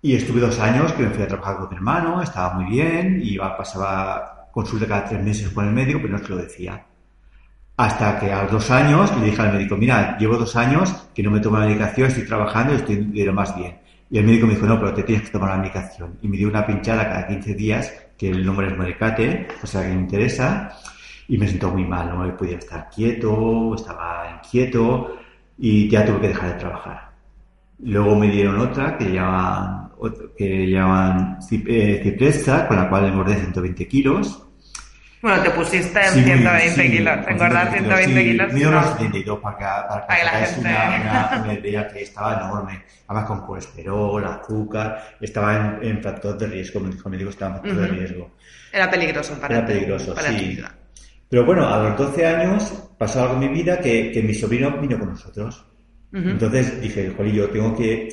[0.00, 3.20] y estuve dos años que me fui a trabajar con mi hermano, estaba muy bien,
[3.22, 6.82] iba, pasaba consulta cada tres meses con el médico, pero no se lo decía.
[7.76, 11.22] Hasta que a los dos años le dije al médico, mira, llevo dos años que
[11.22, 13.78] no me tomo la medicación, estoy trabajando y estoy de lo más bien.
[14.10, 16.18] Y el médico me dijo, no, pero te tienes que tomar la medicación.
[16.20, 19.82] Y me dio una pinchada cada 15 días, que el nombre es Moricate, o sea
[19.82, 20.70] que me interesa,
[21.28, 25.16] y me sentó muy mal, no me podía estar quieto, estaba inquieto,
[25.56, 27.12] y ya tuve que dejar de trabajar.
[27.84, 29.90] Luego me dieron otra que llaman,
[30.36, 34.46] que llaman eh, Cipresta, con la cual engordé 120 kilos.
[35.22, 38.24] Bueno, te pusiste Sí, 120 sí, kilos, con engordar 120 sí.
[38.30, 38.52] kilos.
[38.52, 38.78] Mido no.
[38.78, 41.88] unos 72 para que, para que Para que la hagáis gente- una, una, una idea
[41.88, 42.82] que estaba enorme.
[43.06, 47.52] Además con colesterol, azúcar, estaba en, en factor de riesgo, me dijo el médico estaba
[47.56, 47.94] en factor de Ujú.
[48.00, 48.30] riesgo.
[48.72, 50.44] Era peligroso para Era peligroso, para sí.
[50.44, 50.74] vida.
[51.28, 54.70] Pero bueno, a los 12 años pasó algo en mi vida que, que mi sobrino
[54.78, 55.64] vino con nosotros.
[56.12, 56.28] Ujú.
[56.28, 58.08] Entonces dije, jolín, yo tengo que,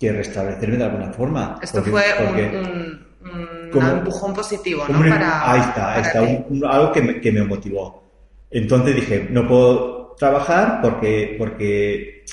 [0.00, 1.58] que restablecerme de alguna forma.
[1.62, 4.98] Esto Porque- fue porque- un, un- un como- empujón positivo, ¿no?
[5.00, 8.02] un- Para, ahí está, ahí para está, un- un- algo que me, que me motivó.
[8.50, 12.24] Entonces dije, no puedo trabajar porque, porque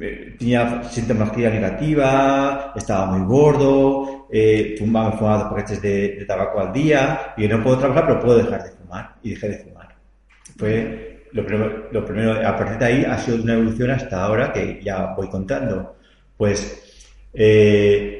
[0.00, 6.60] eh, tenía sintomatología negativa, estaba muy gordo, eh, fumaba, fumaba dos paquetes de, de tabaco
[6.60, 9.14] al día, y no puedo trabajar, pero puedo dejar de fumar.
[9.22, 9.88] Y dejé de fumar.
[10.56, 14.52] Fue lo primero, lo primero, a partir de ahí ha sido una evolución hasta ahora
[14.52, 15.96] que ya voy contando.
[16.36, 16.82] Pues
[17.34, 18.17] eh,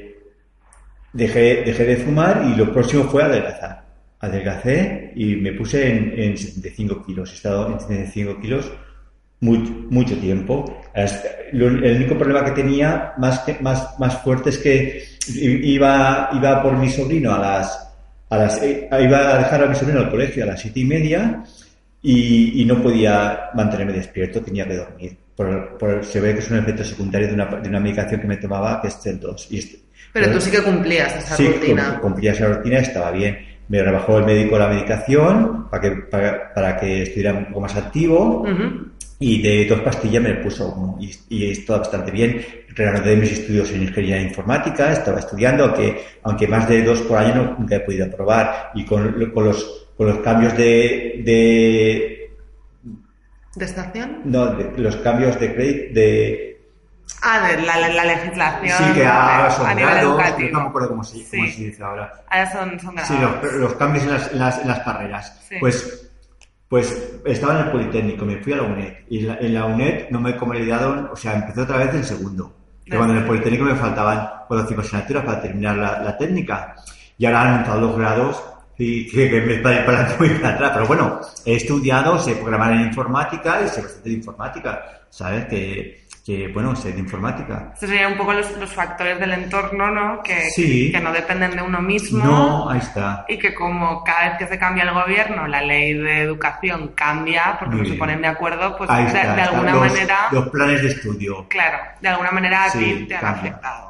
[1.13, 3.85] dejé, dejé de fumar y lo próximo fue adelgazar.
[4.21, 7.31] Adelgacé y me puse en, en 75 kilos.
[7.33, 8.73] He estado en 75 kilos
[9.41, 10.81] mucho, mucho tiempo.
[11.53, 15.05] El único problema que tenía más, que- más, más fuerte es que
[15.35, 17.93] iba, iba por mi sobrino a las,
[18.31, 20.85] a las, eh, iba a dejar a mi sobrino al colegio a las siete y
[20.85, 21.43] media
[22.03, 25.17] y, y no podía mantenerme despierto, tenía que dormir.
[25.37, 28.27] Por, por- se ve que es un efecto secundario de una, de una medicación que
[28.27, 29.47] me tomaba que es CEL2.
[29.51, 31.91] Y Pero tú sí que cumplías esa Sí, rutina.
[32.01, 33.39] cum- cumplía esa rutina, estaba bien.
[33.69, 37.77] Me rebajó el médico la medicación para que, para, para que estuviera un poco más
[37.77, 38.47] activo
[39.21, 42.41] y de dos pastillas me puso uno y, y está bastante bien.
[42.75, 47.35] Reanudé mis estudios en ingeniería informática, estaba estudiando, aunque, aunque más de dos por año
[47.35, 52.31] no, nunca he podido aprobar y con, con los, con los cambios de, de,
[53.55, 54.21] ¿De estación?
[54.25, 56.58] no, de- los cambios de crédito, de,
[57.23, 58.79] Ah, de la, la, la legislación.
[58.79, 60.49] sí que ahora son a nivel grados, educativo.
[60.53, 61.53] no me acuerdo cómo se, cómo Sí.
[61.53, 62.13] se dice ahora.
[62.29, 63.43] Ahora son, son Sí, grados.
[63.43, 65.41] los, los cambios en las, en las, en las carreras.
[65.49, 65.57] Sí.
[65.59, 66.11] Pues,
[66.69, 68.93] pues estaba en el Politécnico, me fui a la UNED.
[69.09, 71.95] Y en la, en la UNED no me he convalidado, o sea, empecé otra vez
[71.95, 72.55] en segundo.
[72.85, 76.17] Que cuando en el Politécnico me faltaban cuatro o cinco asignaturas para terminar la, la
[76.17, 76.75] técnica.
[77.17, 78.43] Y ahora han entrado los grados
[78.77, 80.71] y que, que me para para muy para atrás.
[80.75, 84.83] Pero bueno, he estudiado, sé programar en informática y sé bastante de informática.
[85.11, 85.47] ¿Sabes?
[85.47, 87.71] Que, que bueno, sé de informática.
[87.73, 90.23] Estos serían un poco los, los factores del entorno, ¿no?
[90.23, 90.93] Que, Sí.
[90.93, 92.23] que no dependen de uno mismo.
[92.23, 93.25] No, ahí está.
[93.29, 97.57] Y que como cada vez que se cambia el gobierno, la ley de educación cambia,
[97.59, 100.83] porque no se ponen de acuerdo, pues de, está, de alguna los- manera, Los planes
[100.83, 101.47] de estudio.
[101.49, 103.51] claro, de alguna manera a Sí, ti te han cambia.
[103.53, 103.88] afectado.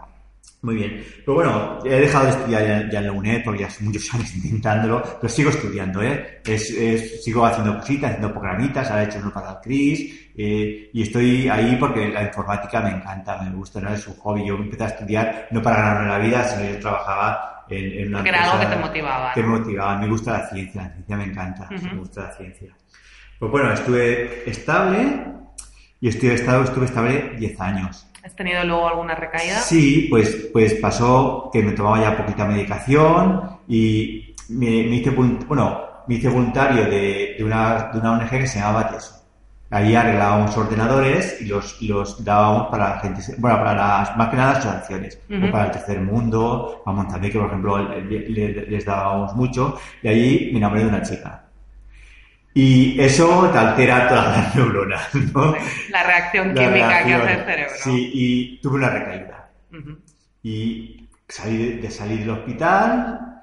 [0.61, 1.05] Muy bien.
[1.25, 4.13] Pero bueno, he dejado de estudiar ya, ya en la UNED porque ya hace muchos
[4.15, 6.41] años intentándolo, pero sigo estudiando, ¿eh?
[6.45, 10.91] Es, es- sigo haciendo cositas, haciendo programitas, ahora he hecho uno para el CRIS, eh,
[10.93, 13.93] y estoy ahí porque la informática me encanta, me gusta, ¿no?
[13.95, 14.47] Es un hobby.
[14.47, 18.19] Yo empecé a estudiar no para ganarme la vida, sino yo trabajaba en, en una
[18.19, 19.99] Porque era algo que te motivaba, Que me motivaba.
[19.99, 22.75] Me gusta la ciencia, la ciencia me encanta, me gusta la ciencia.
[23.39, 25.25] Pues bueno, estuve estable
[26.01, 28.08] y estuve estable, estuve estable 10 años.
[28.25, 29.57] ¿Has tenido luego alguna recaída?
[29.61, 35.81] Sí, pues, pues pasó que me tomaba ya poquita medicación y me, me hice, bueno,
[36.07, 39.15] me hice voluntario de, de una, de una ONG que se llamaba Teso.
[39.71, 44.37] Ahí arreglábamos ordenadores y los, los dábamos para la gente, bueno, para las, más que
[44.37, 45.47] nada las asociaciones, Ujú.
[45.47, 48.01] o para el tercer mundo, a Montañé, por ejemplo, le-
[48.31, 51.45] le- les dábamos mucho, y ahí me enamoré de una chica.
[52.61, 55.55] Y eso te altera todas las neuronas, ¿no?
[55.91, 57.75] La reacción La química que hace el cerebro.
[57.85, 59.51] Sí, y tuve una recaída.
[60.43, 63.43] Y salí de, de salir del hospital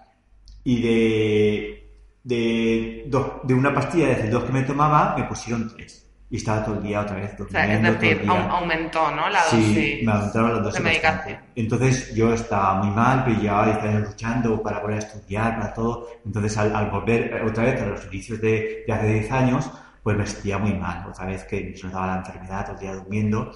[0.63, 1.89] y de,
[2.23, 6.04] de, dos- de una pastilla de dos que me tomaba me pusieron tres.
[6.29, 9.11] Y estaba todo el día otra vez O sea, es durmiendo, todo el decir, aumentó,
[9.11, 9.29] ¿no?
[9.29, 11.37] La Sí, dosis me aumentaron las dosis de medicación.
[11.55, 16.07] Entonces yo estaba muy mal, pero 10 años luchando para volver a estudiar, para todo.
[16.25, 19.71] Entonces al, al volver otra vez a los inicios de, de hace 10 años,
[20.01, 21.07] pues me sentía muy mal.
[21.07, 23.51] Otra vez que nos daba la enfermedad, todo el día durmiendo.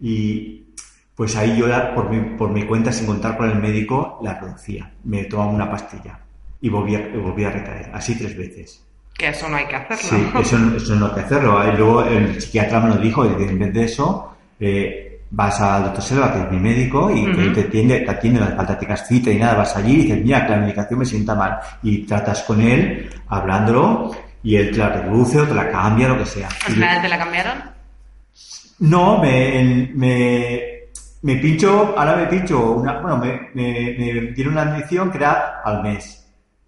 [0.00, 0.66] Y
[1.14, 4.92] pues ahí yo por mi, por mi cuenta, sin contar con el médico, la reducía.
[5.04, 6.20] Me tomaba una pastilla
[6.60, 7.90] y volvía, volvía a recaer.
[7.94, 8.84] Así tres veces.
[9.22, 10.02] Que eso no hay que hacerlo.
[10.02, 11.72] Sí, eso, eso no hay que hacerlo.
[11.72, 15.84] Y luego el psiquiatra me lo dijo, y en vez de eso, eh, vas al
[15.84, 17.52] doctor Selva, que es mi médico, y que Ujú.
[17.52, 20.44] te atiende, te atiende, no hace falta cita y nada, vas allí y dices, mira,
[20.44, 21.56] que la medicación me sienta mal.
[21.84, 24.10] Y tratas con él, hablándolo,
[24.42, 26.48] y él te la reduce o te la cambia, lo que sea.
[26.48, 27.62] ¿Al final te la cambiaron?
[28.80, 30.62] No, me, me,
[31.22, 35.60] me pincho, ahora me pincho una, bueno, me, me, me dieron una admisión que era
[35.64, 36.21] al mes.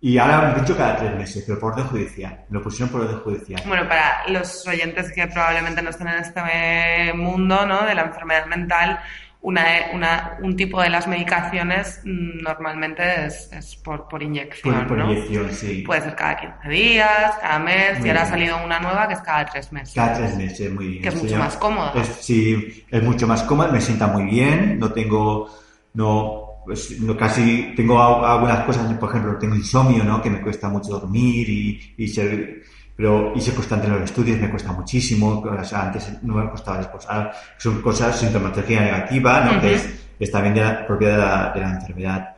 [0.07, 2.45] Y ahora me pincho cada tres meses, pero por orden judicial.
[2.51, 3.63] Lo pusieron por orden judicial.
[3.67, 7.87] Bueno, para los oyentes que probablemente no estén en este mundo ¿no?
[7.87, 9.01] de la enfermedad mental,
[9.41, 14.75] una, una- un tipo de las medicaciones mm, normalmente es, es por, por inyección.
[14.75, 15.11] Por, por ¿no?
[15.11, 15.83] inyección, sí.
[15.87, 19.15] Puede ser cada 15 días, cada mes, Muy y ahora ha salido una nueva que
[19.15, 19.95] es cada tres meses.
[19.95, 21.03] Cada tres meses, muy bien.
[21.03, 21.93] Que es mucho más cómoda.
[21.97, 25.49] Es, sí, es mucho más cómoda, me sienta muy bien, no tengo,
[25.95, 30.21] no, pues, no casi, tengo algunas cosas, por ejemplo, tengo insomnio, ¿no?
[30.23, 32.63] Que me cuesta mucho dormir y, y ser,
[32.97, 36.51] pero, y ser constante en los estudios me cuesta muchísimo, o sea, antes no me
[36.51, 37.05] costaba después.
[37.09, 39.61] Ahora son cosas, sintomatología negativa, ¿no?
[39.61, 39.77] Que Ujú.
[39.77, 39.89] es,
[40.21, 42.37] es también de la, propia de la, de la enfermedad.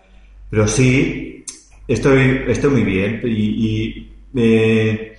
[0.51, 1.45] Pero sí,
[1.87, 5.19] estoy, estoy muy bien y, y eh,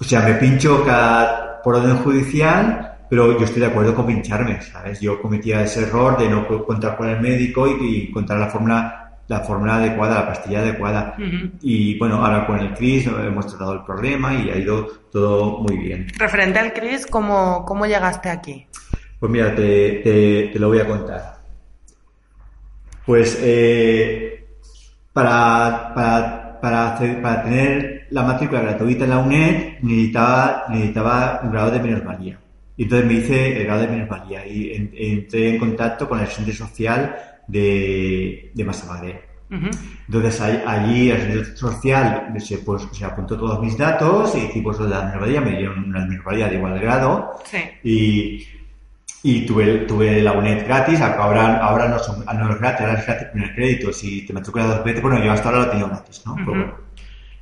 [0.00, 4.62] o sea, me pincho cada, por orden judicial, pero yo estoy de acuerdo con pincharme,
[4.62, 5.00] ¿sabes?
[5.00, 9.18] Yo cometía ese error de no contar con el médico y, y encontrar la fórmula,
[9.26, 11.14] la fórmula adecuada, la pastilla adecuada.
[11.60, 15.76] Y bueno, ahora con el CRIS hemos tratado el problema y ha ido todo muy
[15.76, 16.06] bien.
[16.16, 18.66] Referente al CRIS, ¿cómo, cómo llegaste aquí?
[19.18, 21.40] Pues mira, te, te- te lo voy a contar.
[23.04, 24.46] Pues eh,
[25.12, 31.50] para, para, para, hacer- para tener la matrícula gratuita en la UNED necesitaba, necesitaba un
[31.52, 32.38] grado de minusvalía.
[32.76, 36.24] Y entonces me hice el grado de minusvalía y en- entré en contacto con el
[36.24, 37.16] asistente social
[37.46, 39.22] de, de Masamadre.
[39.50, 39.66] Ujú.
[40.06, 44.78] Entonces ahí- allí el asistente social se, pues, se apuntó todos mis datos y hicimos
[44.78, 47.58] lo de la minusvalía, me dieron una minusvalía de igual grado Sí.
[47.82, 48.46] y,
[49.22, 53.06] y tuve, tuve la UNED gratis, ahora, ahora no, son, no es gratis, ahora es
[53.06, 55.70] gratis con el crédito, si te matriculas dos veces, bueno, yo hasta ahora lo he
[55.70, 56.34] tenido gratis, ¿no?
[56.36, 56.60] Pero Ujú.
[56.60, 56.74] bueno.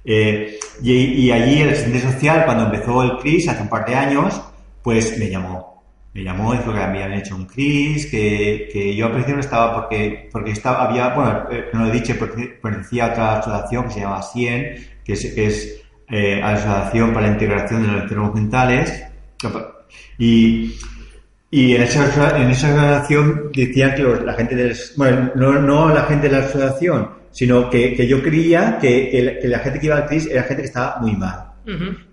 [0.04, 3.94] Eh, y, y allí el asistente social, cuando empezó el CRIS, hace un par de
[3.94, 4.40] años,
[4.88, 5.84] pues me llamó.
[6.14, 9.74] Me llamó, dijo que habían hecho un CRIS, que, que yo al principio no estaba
[9.74, 13.90] porque, porque estaba, había, bueno, eh, no lo he dicho, pertenecía a otra asociación que
[13.90, 18.34] se llama CIEN, que es, que es eh, Asociación para la Integración de los Enfermos
[18.34, 19.04] Mentales.
[20.16, 20.74] Y,
[21.50, 26.04] y en esa, en esa asociación decían que la gente del, bueno, no, no la
[26.04, 29.96] gente de la asociación, sino que, que yo creía que, que, la gente que iba
[29.96, 31.47] al CRIS era gente que estaba muy mal.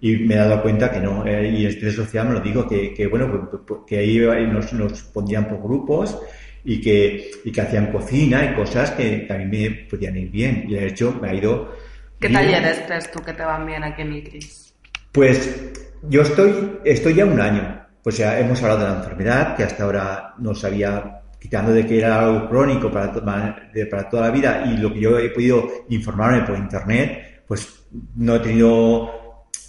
[0.01, 2.67] Y me he dado cuenta que no, eh, y el estrés social me lo digo,
[2.67, 3.49] que, que bueno,
[3.87, 6.17] que, que ahí nos, nos pondrían por grupos
[6.65, 10.65] y que, y que hacían cocina y cosas que, a mí me podían ir bien.
[10.67, 11.73] Y de hecho me ha ido...
[12.19, 14.73] ¿Qué talleres crees tú que te van bien aquí en el CRIS?
[15.11, 15.71] Pues
[16.09, 17.81] yo estoy, estoy ya un año.
[18.03, 21.99] Pues ya hemos hablado de la enfermedad, que hasta ahora no sabía, quitando de que
[21.99, 26.41] era algo crónico para, para toda la vida, y lo que yo he podido informarme
[26.45, 27.85] por internet, pues
[28.15, 29.24] no he tenido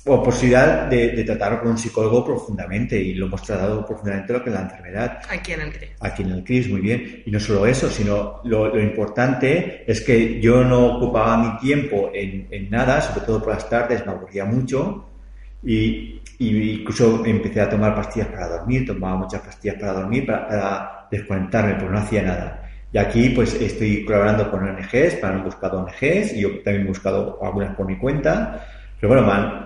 [0.08, 4.50] o posibilidad de, tratarlo con un psicólogo profundamente y lo hemos tratado profundamente lo que
[4.50, 5.18] es la enfermedad.
[5.28, 5.90] Aquí en el CRIS.
[6.00, 7.22] Aquí en el CRIS, muy bien.
[7.26, 12.46] Y no solo eso, sino lo, importante es que yo no ocupaba mi tiempo en,
[12.50, 15.08] en, nada, sobre todo por las tardes, me aburría mucho
[15.64, 20.46] y, y, incluso empecé a tomar pastillas para dormir, tomaba muchas pastillas para dormir, para,
[20.46, 22.70] para desconectarme, pero no hacía nada.
[22.92, 26.88] Y aquí pues estoy colaborando con ONGs, para han buscado ONGs y yo también he
[26.88, 28.64] buscado algunas por mi cuenta.
[29.00, 29.65] Pero bueno, man,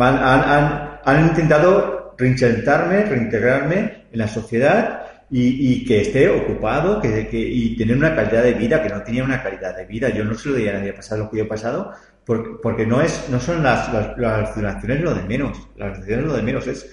[0.00, 8.14] han, intentado reinsertarme, reintegrarme en la sociedad y, que esté ocupado que, y tener una
[8.14, 10.08] calidad de vida que no tenía una calidad de vida.
[10.10, 11.92] Yo no se lo diría a nadie pasar lo que yo he pasado
[12.24, 15.68] porque, no, es, no son las, las, las lo de menos.
[15.76, 16.66] Las es lo de menos.
[16.66, 16.88] Es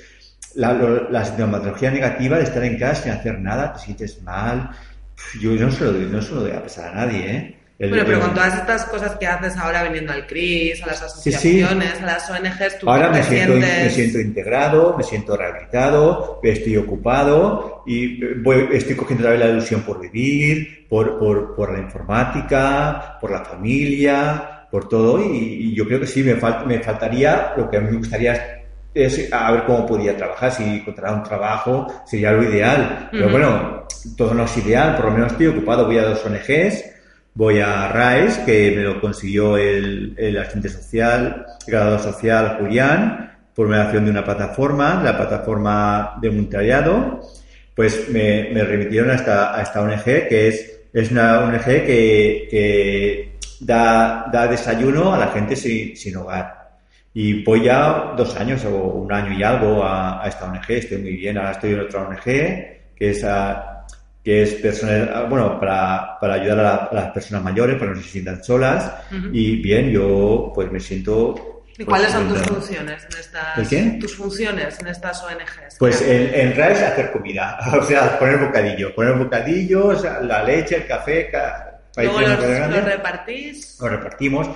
[0.55, 4.71] la, la sintomatología negativa de estar en casa sin hacer nada, te sientes mal.
[5.39, 7.61] Yo no se lo, no se lo doy a pasar a nadie, ¿eh?
[7.89, 12.01] Bueno, pero con todas estas cosas que haces ahora viniendo al CRIS, a las asociaciones,
[12.01, 17.84] a las ONGs, tú Ahora me siento, me siento integrado, me siento rehabilitado, estoy ocupado
[17.88, 18.23] y
[18.73, 23.43] estoy cogiendo otra vez la ilusión por vivir, por, por, por la informática, por la
[23.43, 27.91] familia, por todo y, yo creo que sí, me, me faltaría, lo que a mí
[27.91, 28.61] me gustaría
[28.93, 33.88] es a ver cómo podía trabajar, si encontrara un trabajo sería lo ideal, pero bueno,
[34.17, 36.84] todo no es ideal, por lo menos estoy ocupado, voy a dos ONGs,
[37.34, 43.32] voy a RAIS, que me lo consiguió el, el asistente social, el graduado social Julián,
[43.55, 47.21] por mediación de una plataforma, la plataforma de voluntariado,
[47.75, 52.47] pues me, me remitieron a esta, a esta ONG, que es, es una ONG que,
[52.49, 56.61] que da, da desayuno a la gente sin, sin hogar.
[57.13, 60.97] Y voy ya dos años o un año y algo a, a, esta ONG, estoy
[60.99, 61.38] muy bien.
[61.38, 63.70] Ahora estoy en otra ONG, que es a,
[64.24, 68.03] que es personal, ah, bueno, para, para ayudar a, las personas mayores, para que no
[68.03, 68.91] se sientan solas.
[69.32, 71.63] Y bien, yo pues me siento...
[71.78, 73.99] ¿Y cuáles son tus funciones en estas...
[73.99, 75.78] Tus funciones en estas ONGs?
[75.80, 80.78] Pues en, en RAE es hacer comida, o sea, poner bocadillo, poner bocadillos, la leche,
[80.78, 81.32] el café...
[81.97, 83.78] Luego los, los, repartís.
[83.82, 84.47] Los repartimos.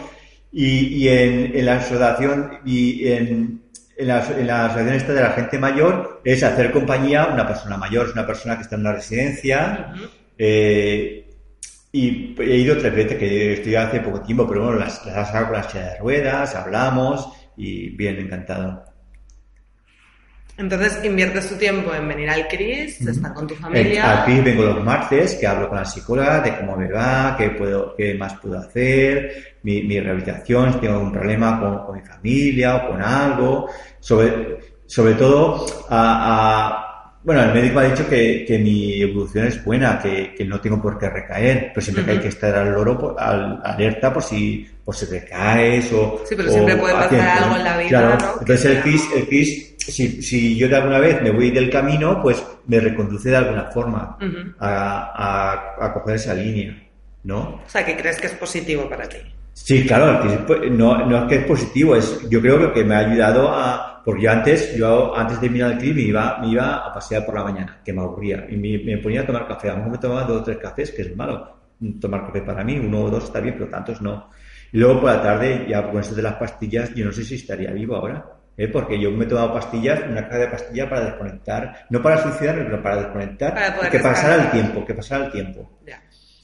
[0.54, 3.65] Y, y en, en la asociación y en,
[3.98, 7.48] en la, en la asociación esta de la gente mayor es hacer compañía a una
[7.48, 9.94] persona mayor, es una persona que está en una residencia.
[10.38, 11.22] eh,
[11.92, 15.48] y he ido tres veces, que estoy hace poco tiempo, pero bueno, las, las hago
[15.48, 18.84] con las silla de ruedas, hablamos y bien, encantado.
[20.58, 24.20] Entonces inviertes tu tiempo en venir al CRIS, estar con tu familia.
[24.20, 27.50] Al CRIS vengo los martes, que hablo con la psicóloga de cómo me va, qué,
[27.50, 32.02] puedo, qué más puedo hacer, mi, mi rehabilitación, si tengo algún problema con, con, mi
[32.02, 33.70] familia o con algo.
[34.00, 36.86] Sobre, sobre todo, a, a,
[37.26, 40.82] bueno, el médico ha dicho que, que mi evolución es buena, que, que, no tengo
[40.82, 44.66] por qué recaer, pero siempre que hay que estar al loro, al, alerta por si,
[44.86, 46.22] por si recaes o...
[46.24, 48.18] Sí, pero siempre puede pasar algo en la vida, claro.
[48.20, 48.32] ¿no?
[48.40, 52.22] Entonces el CRIS, el CRIS si, si yo de alguna vez me voy del camino,
[52.22, 54.56] pues me reconduce de alguna forma uh -huh.
[54.60, 56.76] a, a, a, coger esa línea,
[57.24, 57.62] ¿no?
[57.66, 59.18] O sea, que crees que es positivo para ti.
[59.54, 60.22] Sí, claro,
[60.72, 64.24] no, no es que es positivo, es, yo creo que me ha ayudado a, porque
[64.24, 67.36] yo antes, yo antes de mirar el clip me iba, me iba a pasear por
[67.36, 69.92] la mañana, que me aburría, y me, me ponía a tomar café, a lo mejor
[69.94, 71.56] me tomaba dos o tres cafés, que es malo,
[72.02, 74.30] tomar café para mí, uno o dos está bien, pero tantos no.
[74.74, 77.36] Y luego por la tarde, ya con eso de las pastillas, yo no sé si
[77.36, 78.26] estaría vivo ahora.
[78.58, 78.68] ¿Eh?
[78.68, 82.64] porque yo me he tomado pastillas, una caja de pastillas para desconectar, no para suicidarme,
[82.66, 85.70] pero para desconectar, para que pasara el tiempo, que pasara el tiempo.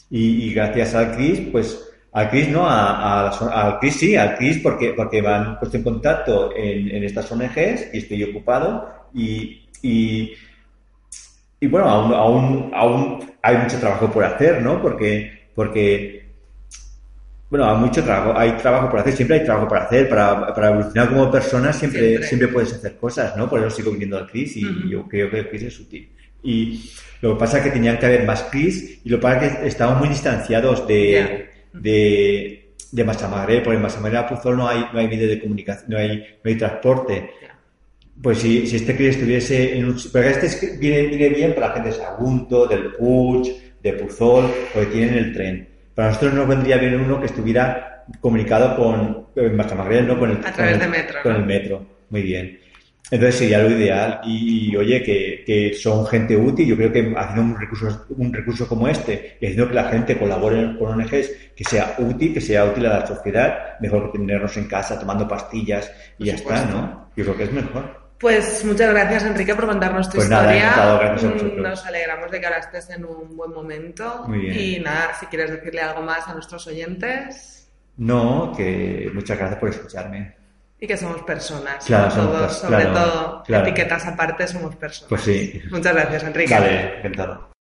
[0.10, 4.36] Y, y, gracias al CRIS, pues, al CRIS no, a, a, al CRIS sí, al
[4.36, 8.90] CRIS porque, porque me han puesto en contacto en, en estas ONGs y estoy ocupado
[9.14, 10.34] y, y,
[11.62, 14.82] y bueno, aún, aún, aún hay mucho trabajo por hacer, ¿no?
[14.82, 16.21] Porque, porque
[17.52, 20.70] bueno, hay mucho trabajo, hay trabajo por hacer, siempre hay trabajo para hacer, para, para
[20.70, 22.28] evolucionar como persona siempre, Siempre.
[22.28, 23.48] siempre, puedes hacer cosas, ¿no?
[23.50, 24.88] Por eso sigo viniendo al CRIS y Ujú.
[24.88, 26.10] yo creo que el CRIS es útil.
[26.44, 26.90] Y
[27.22, 29.58] lo que pasa es que tenían que haber más CRIS y lo que pasa es
[29.58, 34.86] que estamos muy distanciados de, de, de Massamagré, porque en Massamagré a Puzol no hay,
[34.94, 37.30] no hay medio de comunicación, no hay, no hay transporte.
[38.22, 39.98] Pues si, si este CRIS estuviese en un...
[40.12, 44.46] Porque este es- viene, viene bien para la gente de Sagunto, del Puig, de Puzol,
[44.74, 45.68] porque tienen el tren.
[45.96, 50.20] Para nosotros nos vendría bien uno que estuviera comunicado con en ¿no?
[50.20, 51.40] Con el, A través con el- de metro, Con ¿no?
[51.40, 51.86] el metro.
[52.10, 52.60] Muy bien.
[53.10, 54.22] Entonces sería lo ideal.
[54.24, 56.66] Y, y, oye, que, que son gente útil.
[56.68, 60.18] Yo creo que haciendo un recurso, un recurso como este y haciendo que la gente
[60.18, 64.56] colabore con ONGs, que sea útil, que sea útil a la sociedad, mejor que tenernos
[64.58, 67.10] en casa tomando pastillas y ya está, ¿no?
[67.16, 68.01] Yo creo que es mejor.
[68.22, 70.64] Pues muchas gracias, Enrique, por contarnos tu Pues nada, historia.
[70.70, 71.62] encantado, gracias a Mm.
[71.62, 74.24] Nos alegramos de que ahora estés en un buen momento.
[74.28, 74.60] Muy bien.
[74.60, 77.68] Y nada, si quieres decirle algo más a nuestros oyentes
[77.98, 80.36] No, que muchas gracias por escucharme.
[80.80, 81.86] y que somos personas.
[81.86, 83.66] Claro, sobre somos todo, pers- sobre claro, todo claro.
[83.68, 85.10] etiquetas aparte, somos personas.
[85.10, 85.62] Pues sí.
[85.70, 86.54] Muchas gracias, Enrique.
[86.54, 87.52] Vale, encantado.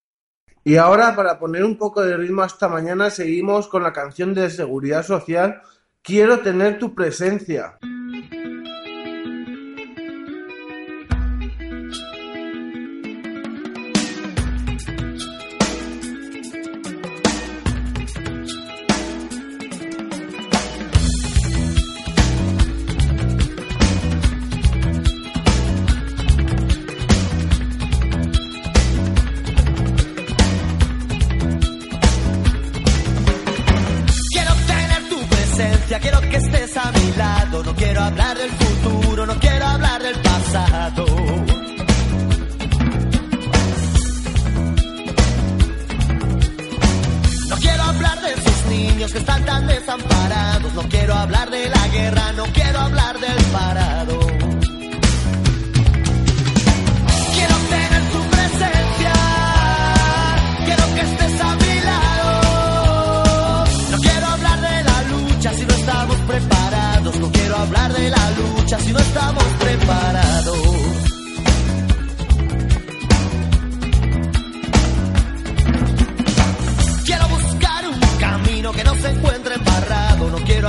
[0.64, 4.48] Y ahora, para poner un poco de ritmo hasta mañana, seguimos con la canción de
[4.50, 5.62] Seguridad Social,
[6.02, 7.76] Quiero tener tu presencia.
[8.30, 8.39] Quiero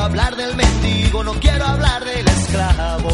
[0.02, 3.10] quiero hablar del mendigo, no quiero hablar del esclavo.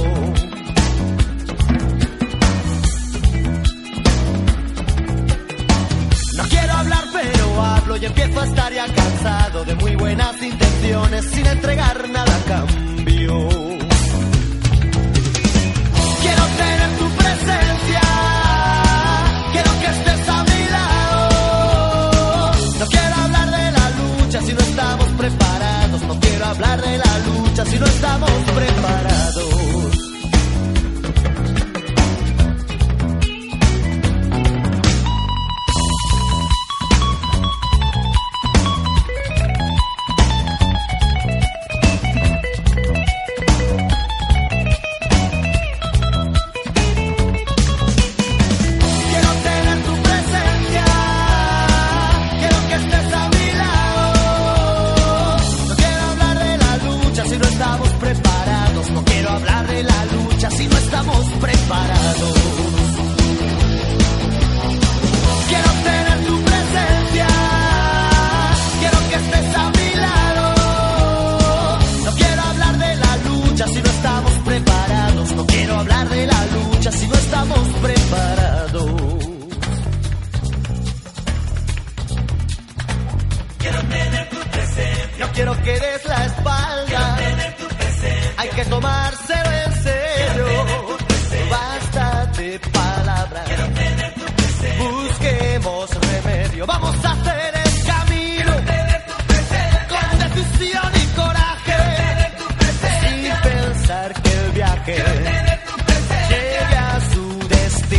[6.38, 11.26] No quiero hablar, pero hablo y empiezo a estar ya cansado de muy buenas intenciones
[11.26, 12.87] sin entregar nada a cambio.
[28.18, 28.77] Estamos preparados.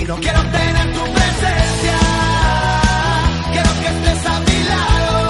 [0.09, 0.17] Destino.
[0.21, 1.99] Quiero tener tu presencia.
[3.53, 5.21] Quiero que estés a mi lado.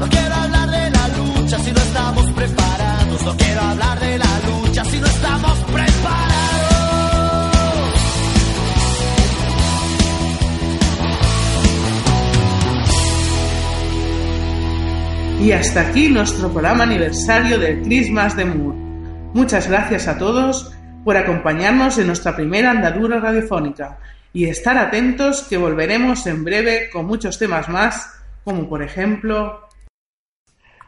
[0.00, 3.22] No quiero hablar de la lucha si no estamos preparados.
[3.24, 6.28] No quiero hablar de la lucha si no estamos preparados.
[15.40, 18.78] Y hasta aquí nuestro programa aniversario del Christmas de Moore.
[19.34, 23.98] Muchas gracias a todos por acompañarnos en nuestra primera andadura radiofónica
[24.32, 29.68] y estar atentos que volveremos en breve con muchos temas más, como por ejemplo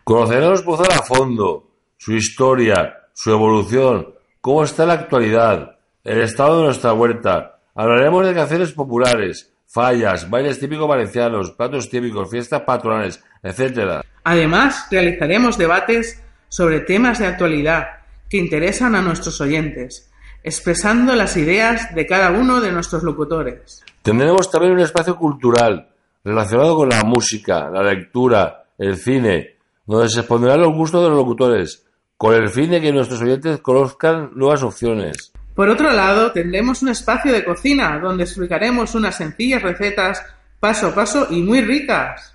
[0.05, 4.09] Conoceremos Puzol a fondo, su historia, su evolución,
[4.41, 7.61] cómo está la actualidad, el estado de nuestra huerta.
[7.77, 14.03] Hablaremos de canciones populares, fallas, bailes típicos valencianos, platos típicos, fiestas patronales, etc.
[14.25, 18.00] Además, realizaremos debates sobre temas de actualidad
[18.31, 20.11] que interesan a nuestros oyentes,
[20.43, 23.85] expresando las ideas de cada uno de nuestros locutores.
[24.03, 25.91] Tendremos también un espacio cultural
[26.25, 31.19] relacionado con la música, la lectura, el cine, donde se expondrán los gustos de los
[31.19, 31.85] locutores,
[32.17, 35.33] con el fin de que nuestros oyentes conozcan nuevas opciones.
[35.55, 40.23] Por otro lado, tendremos un espacio de cocina donde explicaremos unas sencillas recetas
[40.61, 42.35] paso a paso y muy ricas.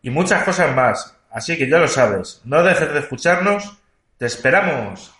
[0.00, 1.14] Y muchas cosas más.
[1.30, 3.76] Así que ya lo sabes, no dejes de escucharnos.
[4.16, 5.15] ¡Te esperamos!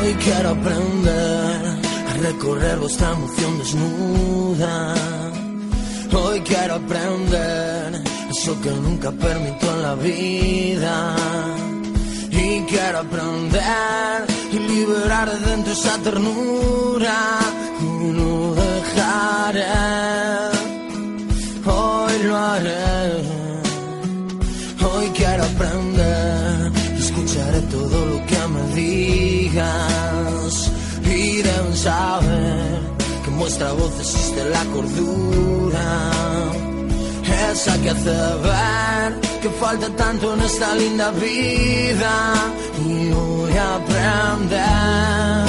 [0.00, 1.66] Hoy quiero aprender
[2.08, 4.94] a recorrer vuestra emoción desnuda.
[6.12, 11.16] Hoy quiero aprender eso que nunca permito en la vida.
[12.30, 17.38] Y quiero aprender y liberar de dentro esa ternura.
[17.80, 19.64] No dejaré,
[31.78, 32.80] saber
[33.22, 35.86] que en vuestra voz existe la cordura.
[37.52, 38.16] Esa que hace
[38.46, 39.10] ver
[39.42, 42.14] que falta tanto en esta linda vida.
[42.84, 45.46] Y voy a aprender,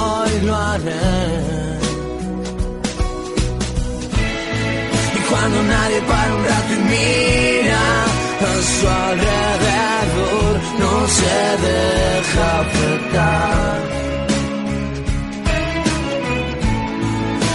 [0.00, 1.22] hoy lo haré.
[5.18, 7.84] Y cuando nadie para un rato y mira
[8.50, 14.01] a su alrededor, no se deja afectar.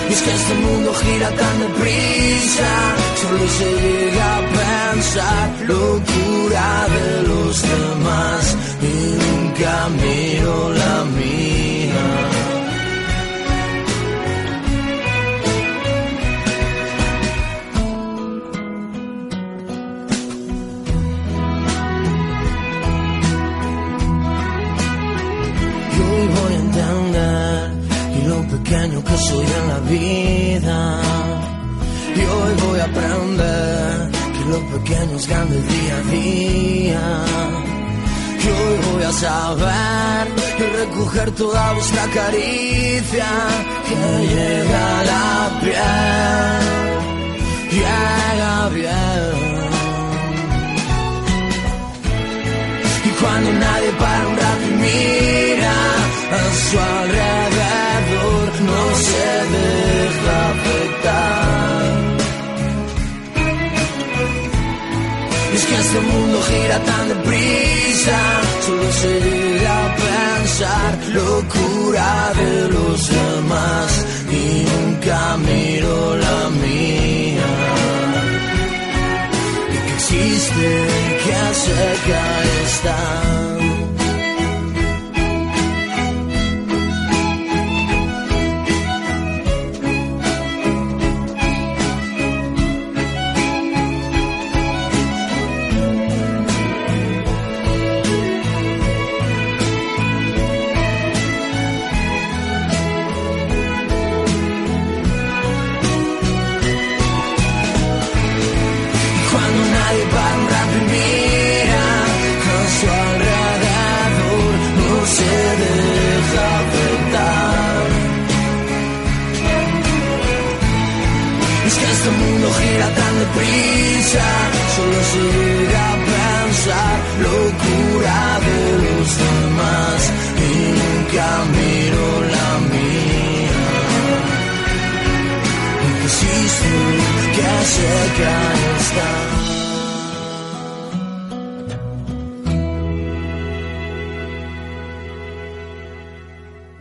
[0.09, 2.69] Y es que este mundo gira tan deprisa,
[3.21, 5.43] solo se llega a pensar.
[5.67, 8.57] Locura de los demás.
[8.81, 8.93] Y
[9.23, 11.36] nunca miro la mía.
[28.67, 31.01] Pequeño que soy en la vida.
[32.15, 37.03] Y hoy voy a aprender que lo pequeño es grande día a día.
[38.43, 40.27] Y hoy voy a saber
[40.59, 43.29] y recoger toda vuestra caricia
[43.87, 43.95] que
[44.33, 46.61] llega a la piel,
[47.71, 49.35] llega bien.
[53.05, 55.77] Y cuando nadie para un rato mira
[56.31, 57.26] a su alrededor,
[65.97, 68.19] este mundo gira tan deprisa,
[68.65, 77.51] solo se llega a pensar locura de los demás y nunca miro la mía.
[79.73, 80.87] Y que existe,
[81.23, 83.66] que cerca está.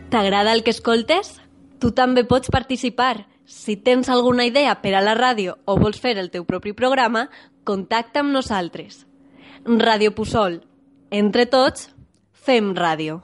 [0.09, 1.35] T'agrada el que escoltes?
[1.79, 3.27] Tu també pots participar.
[3.45, 7.27] Si tens alguna idea per a la ràdio o vols fer el teu propi programa,
[7.63, 9.05] contacta amb nosaltres.
[9.63, 10.61] Ràdio Pusol.
[11.11, 11.91] Entre tots,
[12.31, 13.21] fem ràdio.